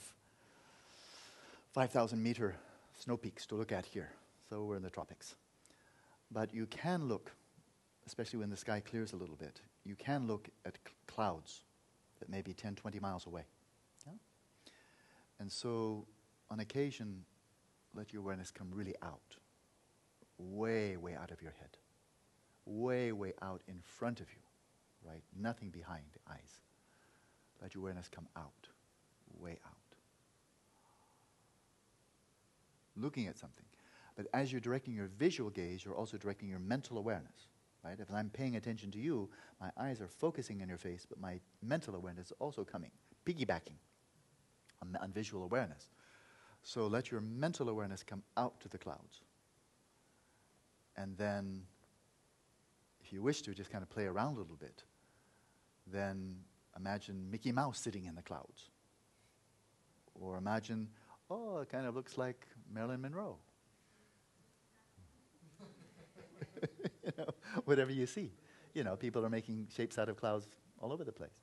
[1.73, 2.55] 5,000 meter
[2.99, 4.11] snow peaks to look at here,
[4.51, 5.37] so we're in the tropics.
[6.31, 7.33] But you can look,
[8.07, 11.63] especially when the sky clears a little bit, you can look at c- clouds
[12.21, 13.45] that may be 10, 20 miles away.
[14.07, 14.13] Yeah?
[15.39, 16.07] And so,
[16.51, 17.25] on occasion,
[17.95, 19.37] let your awareness come really out,
[20.39, 21.77] way, way out of your head,
[22.67, 24.41] way, way out in front of you,
[25.09, 25.23] right?
[25.39, 26.61] Nothing behind the eyes.
[27.61, 28.69] Let your awareness come out,
[29.39, 29.75] way out.
[32.97, 33.65] Looking at something.
[34.17, 37.49] But as you're directing your visual gaze, you're also directing your mental awareness,
[37.85, 37.99] right?
[38.01, 39.29] If I'm paying attention to you,
[39.61, 42.91] my eyes are focusing on your face, but my mental awareness is also coming,
[43.27, 43.77] piggybacking
[44.81, 45.89] on, on visual awareness.
[46.63, 49.21] So let your mental awareness come out to the clouds.
[50.97, 51.63] And then,
[53.03, 54.85] if you wish to, just kind of play around a little bit.
[55.87, 56.37] Then
[56.77, 58.71] imagine Mickey Mouse sitting in the clouds.
[60.15, 60.89] Or imagine,
[61.31, 63.37] oh, it kind of looks like Marilyn Monroe.
[66.63, 67.29] you know,
[67.67, 68.33] whatever you see.
[68.75, 70.47] You know, people are making shapes out of clouds
[70.81, 71.41] all over the place.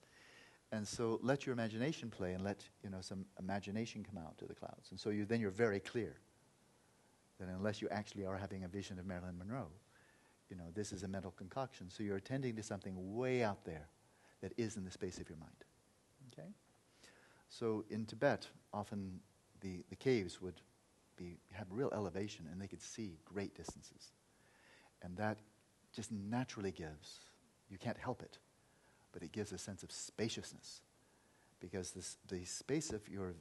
[0.73, 4.45] And so let your imagination play and let, you know, some imagination come out to
[4.45, 4.91] the clouds.
[4.91, 6.15] And so you, then you're very clear
[7.39, 9.67] that unless you actually are having a vision of Marilyn Monroe,
[10.49, 11.89] you know, this is a mental concoction.
[11.89, 13.87] So you're attending to something way out there
[14.41, 15.51] that is in the space of your mind.
[16.31, 16.49] Okay?
[17.49, 19.19] So in Tibet, often
[19.59, 20.61] the, the caves would
[21.17, 24.11] be, have real elevation and they could see great distances.
[25.01, 25.37] And that
[25.93, 27.19] just naturally gives,
[27.69, 28.37] you can't help it,
[29.11, 30.81] but it gives a sense of spaciousness.
[31.59, 33.33] Because this, the space of your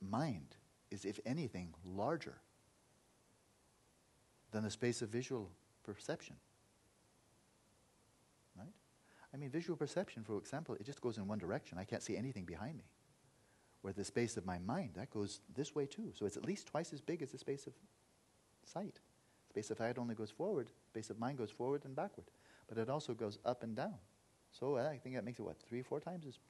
[0.00, 0.56] mind
[0.90, 2.36] is, if anything, larger
[4.52, 5.50] than the space of visual
[5.82, 6.36] perception.
[8.56, 8.72] Right?
[9.32, 11.78] I mean, visual perception, for example, it just goes in one direction.
[11.78, 12.84] I can't see anything behind me.
[13.82, 16.12] Where the space of my mind, that goes this way too.
[16.16, 17.74] So it's at least twice as big as the space of
[18.64, 19.00] sight.
[19.54, 22.26] Space of sight only goes forward, base of mind goes forward and backward.
[22.68, 23.94] But it also goes up and down.
[24.50, 26.40] So uh, I think that makes it what, three, four times as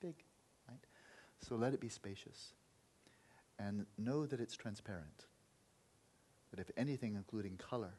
[0.00, 0.16] big,
[0.68, 0.80] right?
[1.38, 2.54] So let it be spacious.
[3.60, 5.26] And know that it's transparent.
[6.50, 7.92] That if anything, including color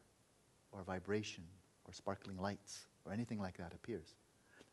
[0.74, 1.46] or vibration
[1.86, 4.14] or sparkling lights or anything like that appears,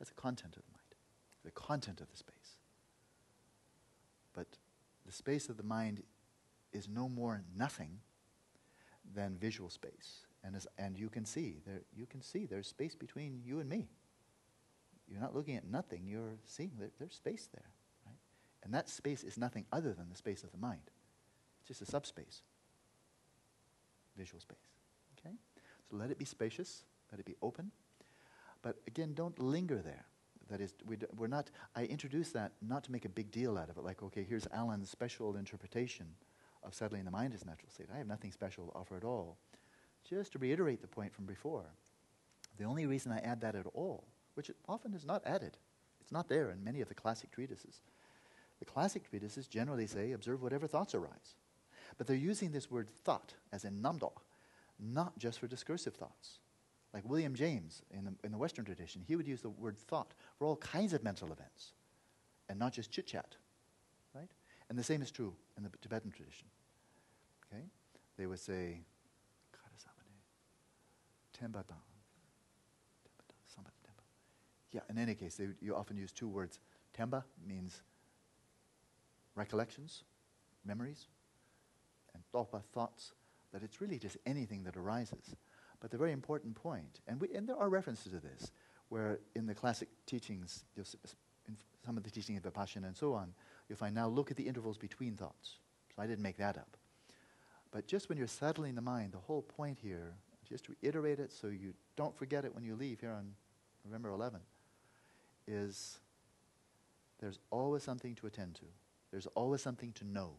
[0.00, 0.96] that's the content of the mind,
[1.44, 2.56] the content of the space.
[4.34, 4.48] But
[5.06, 6.02] the space of the mind
[6.72, 8.00] is no more nothing
[9.14, 10.26] than visual space.
[10.42, 13.68] And, as, and you can see there, you can see there's space between you and
[13.68, 13.88] me.
[15.08, 17.70] You're not looking at nothing, you're seeing that there's space there.
[18.06, 18.16] Right?
[18.62, 20.90] And that space is nothing other than the space of the mind.
[21.60, 22.42] It's just a subspace.
[24.16, 24.56] Visual space.
[25.18, 25.34] Okay?
[25.90, 27.72] So let it be spacious, let it be open.
[28.62, 30.04] But again, don't linger there.
[30.48, 33.70] That is, we we're not, I introduce that not to make a big deal out
[33.70, 36.06] of it, like, okay, here's Alan's special interpretation
[36.62, 37.88] of settling the mind as natural state.
[37.92, 39.36] I have nothing special to offer at all.
[40.08, 41.66] Just to reiterate the point from before,
[42.58, 44.04] the only reason I add that at all,
[44.34, 45.56] which often is not added,
[46.00, 47.80] it's not there in many of the classic treatises.
[48.58, 51.36] The classic treatises generally say, observe whatever thoughts arise.
[51.96, 54.12] But they're using this word thought, as in namdo,
[54.78, 56.38] not just for discursive thoughts.
[56.92, 60.12] Like William James in the, in the Western tradition, he would use the word thought
[60.38, 61.72] for all kinds of mental events,
[62.48, 63.36] and not just chit chat.
[64.70, 66.46] And the same is true in the Tibetan tradition.
[67.52, 67.64] Okay?
[68.16, 68.80] They would say,
[71.40, 71.64] Temba.
[74.72, 76.60] Yeah, in any case, they, you often use two words.
[76.96, 77.82] Temba means
[79.34, 80.04] recollections,
[80.64, 81.06] memories,
[82.14, 83.12] and topa, thoughts,
[83.52, 85.34] that it's really just anything that arises.
[85.80, 88.52] But the very important point, and, we, and there are references to this,
[88.90, 93.32] where in the classic teachings, in some of the teaching of Vipassana and so on,
[93.70, 95.56] you'll find now look at the intervals between thoughts.
[95.94, 96.76] So I didn't make that up.
[97.70, 100.14] But just when you're settling the mind, the whole point here,
[100.46, 103.32] just to reiterate it so you don't forget it when you leave here on
[103.84, 104.40] November 11,
[105.46, 106.00] is
[107.20, 108.64] there's always something to attend to.
[109.12, 110.32] There's always something to know.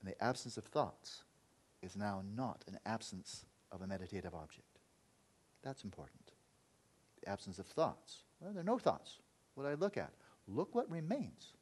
[0.00, 1.22] And the absence of thoughts
[1.80, 4.78] is now not an absence of a meditative object.
[5.62, 6.32] That's important.
[7.22, 8.24] The absence of thoughts.
[8.40, 9.18] Well, there are no thoughts.
[9.54, 10.12] What I look at?
[10.54, 11.54] Look what remains.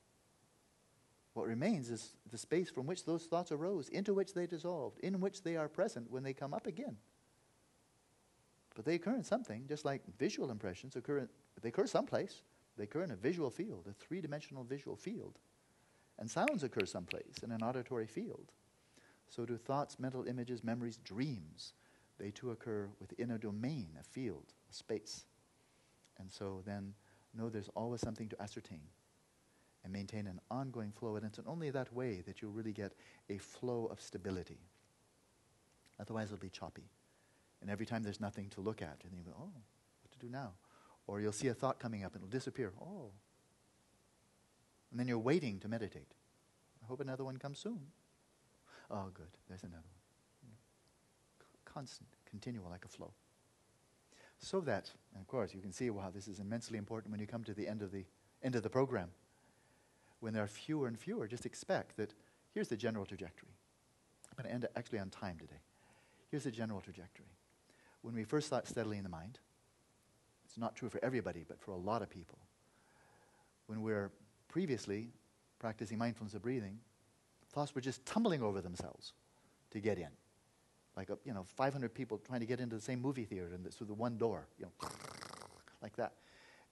[1.34, 5.20] What remains is the space from which those thoughts arose, into which they dissolved, in
[5.20, 6.96] which they are present when they come up again.
[8.74, 11.28] But they occur in something, just like visual impressions occur in,
[11.62, 12.42] they occur someplace.
[12.76, 15.38] They occur in a visual field, a three dimensional visual field.
[16.18, 18.52] And sounds occur someplace in an auditory field.
[19.28, 21.74] So do thoughts, mental images, memories, dreams.
[22.18, 25.24] They too occur within a domain, a field, a space.
[26.18, 26.94] And so then
[27.34, 28.80] know there's always something to ascertain
[29.84, 31.16] and maintain an ongoing flow.
[31.16, 32.92] And it's only that way that you'll really get
[33.28, 34.58] a flow of stability.
[35.98, 36.90] Otherwise, it'll be choppy.
[37.60, 39.52] And every time there's nothing to look at, and you go, oh,
[40.02, 40.52] what to do now?
[41.06, 42.72] Or you'll see a thought coming up and it'll disappear.
[42.80, 43.10] Oh.
[44.90, 46.14] And then you're waiting to meditate.
[46.82, 47.80] I hope another one comes soon.
[48.90, 49.28] Oh, good.
[49.48, 50.52] There's another one.
[51.64, 53.12] Constant, continual, like a flow.
[54.40, 57.26] So that, and of course, you can see, wow, this is immensely important when you
[57.26, 58.04] come to the end of the
[58.42, 59.10] end of the program.
[60.20, 62.14] When there are fewer and fewer, just expect that
[62.54, 63.50] here's the general trajectory.
[64.28, 65.60] I'm going to end actually on time today.
[66.30, 67.26] Here's the general trajectory.
[68.02, 69.38] When we first thought steadily in the mind,
[70.46, 72.38] it's not true for everybody, but for a lot of people.
[73.66, 74.10] When we're
[74.48, 75.10] previously
[75.58, 76.78] practicing mindfulness of breathing,
[77.52, 79.12] thoughts were just tumbling over themselves
[79.70, 80.08] to get in.
[81.00, 83.72] Like, a, you know, 500 people trying to get into the same movie theater and
[83.72, 84.88] through the one door, you know,
[85.82, 86.12] like that.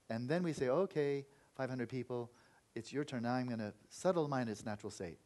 [0.07, 1.25] And then we say, okay,
[1.57, 2.29] 500 people,
[2.75, 3.23] it's your turn.
[3.23, 5.17] Now I'm going to settle mind in its natural state.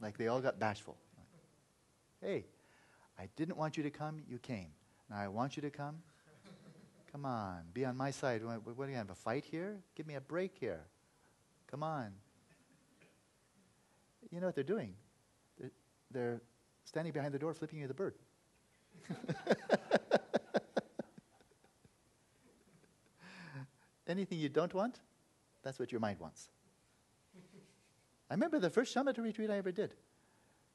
[0.00, 0.96] Like they all got bashful.
[2.20, 2.46] Hey,
[3.16, 4.72] I didn't want you to come, you came.
[5.08, 5.98] Now I want you to come.
[7.12, 8.44] Come on, be on my side.
[8.44, 9.76] What, what, do you have, a fight here?
[9.94, 10.80] Give me a break here.
[11.70, 12.10] Come on.
[14.32, 14.94] You know what they're doing?
[16.12, 16.40] They're,
[16.84, 18.14] standing behind the door flipping you the bird.
[24.06, 25.00] Anything you don't want,
[25.62, 26.50] that's what your mind wants.
[28.28, 29.94] I remember the first shamatha retreat I ever did.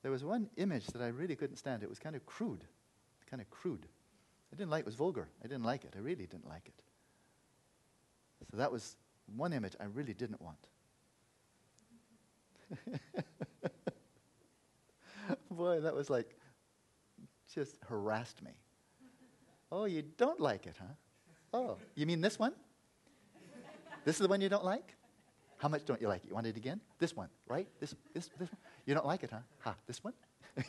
[0.01, 1.84] There was one image that I really couldn't stand.
[1.84, 2.64] It was kind of crude.
[3.30, 3.85] Kind of crude.
[4.53, 4.81] I didn't like.
[4.81, 5.27] It was vulgar.
[5.43, 5.93] I didn't like it.
[5.95, 6.81] I really didn't like it.
[8.49, 8.95] So that was
[9.35, 10.68] one image I really didn't want.
[15.57, 16.38] Boy, that was like,
[17.53, 18.51] just harassed me.
[19.71, 20.93] Oh, you don't like it, huh?
[21.53, 22.53] Oh, you mean this one?
[24.05, 24.93] This is the one you don't like?
[25.57, 26.29] How much don't you like it?
[26.29, 26.79] You want it again?
[26.99, 27.67] This one, right?
[27.79, 28.59] This, this, this one?
[28.85, 29.39] You don't like it, huh?
[29.61, 30.13] Ha, this one?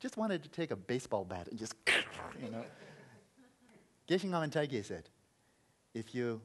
[0.00, 1.74] just wanted to take a baseball bat and just,
[2.42, 2.64] you know.
[4.08, 5.10] Geshe Ngawang Dhargyey said,
[5.94, 6.40] if you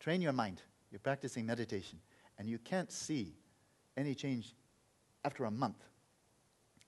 [0.00, 1.98] train your mind, you're practicing meditation,
[2.38, 3.34] and you can't see
[3.96, 4.54] any change
[5.24, 5.82] after a month,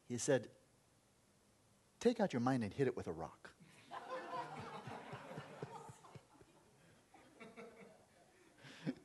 [0.08, 0.48] he said,
[2.00, 3.50] take out your mind and hit it with a rock.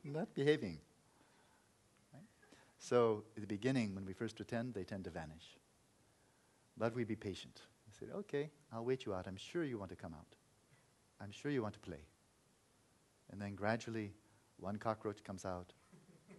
[0.04, 0.78] Not behaving.
[2.12, 2.22] Right?
[2.78, 5.56] So, at the beginning, when we first attend, they tend to vanish.
[6.76, 7.62] But we be patient.
[7.88, 9.26] I said, okay, I'll wait you out.
[9.26, 10.36] I'm sure you want to come out.
[11.20, 12.04] I'm sure you want to play.
[13.30, 14.12] And then gradually,
[14.58, 15.72] one cockroach comes out,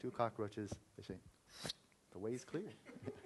[0.02, 0.72] two cockroaches.
[0.98, 1.16] They say,
[2.12, 2.70] the way is clear.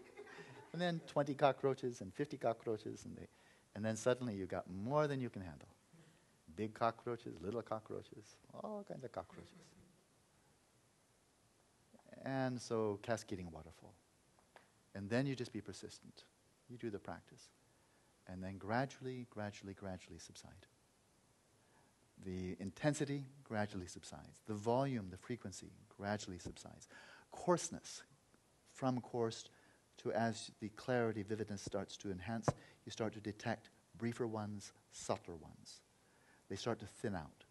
[0.78, 3.28] and then 20 cockroaches and 50 cockroaches, and, they,
[3.74, 5.70] and then suddenly you got more than you can handle.
[6.56, 9.50] Big cockroaches, little cockroaches, all kinds of cockroaches.
[12.24, 13.96] And so, cascading waterfall.
[14.94, 16.26] And then you just be persistent.
[16.70, 17.50] You do the practice.
[18.28, 20.68] And then gradually, gradually, gradually subside.
[22.24, 24.42] The intensity gradually subsides.
[24.46, 26.88] The volume, the frequency gradually subsides.
[27.32, 28.04] Coarseness,
[28.74, 29.46] from coarse
[30.04, 32.48] to as the clarity, vividness starts to enhance,
[32.86, 35.82] you start to detect briefer ones, subtler ones.
[36.50, 37.46] They start to thin out,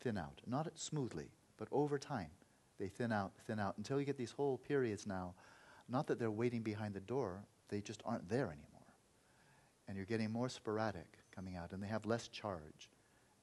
[0.00, 0.40] thin out.
[0.46, 2.30] Not smoothly, but over time.
[2.78, 5.34] They thin out, thin out, until you get these whole periods now.
[5.88, 8.66] Not that they're waiting behind the door, they just aren't there anymore.
[9.86, 12.88] And you're getting more sporadic coming out, and they have less charge,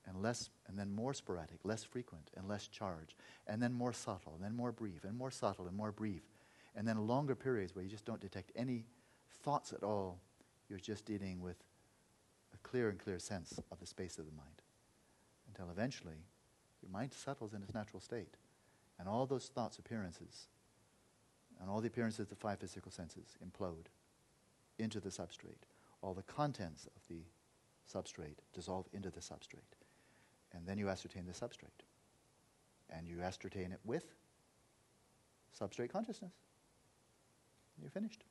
[0.07, 3.15] and less, and then more sporadic, less frequent, and less charge,
[3.45, 6.23] and then more subtle, and then more brief, and more subtle, and more brief,
[6.77, 8.85] and then longer periods where you just don't detect any
[9.43, 10.21] thoughts at all.
[10.69, 11.57] You're just dealing with
[12.53, 14.61] a clear and clear sense of the space of the mind,
[15.47, 16.23] until eventually
[16.81, 18.35] your mind settles in its natural state,
[18.99, 20.47] and all those thoughts, appearances,
[21.59, 23.87] and all the appearances of the five physical senses implode
[24.77, 25.65] into the substrate.
[26.03, 27.23] All the contents of the
[27.91, 29.73] substrate dissolve into the substrate.
[30.53, 31.85] And then you ascertain the substrate.
[32.89, 34.05] And you ascertain it with
[35.59, 36.33] substrate consciousness.
[37.79, 38.23] You're finished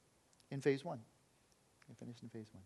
[0.51, 1.01] in phase one.
[1.89, 2.63] You're finished in phase one.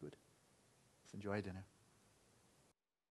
[0.00, 0.16] Good.
[1.04, 1.64] Let's enjoy dinner.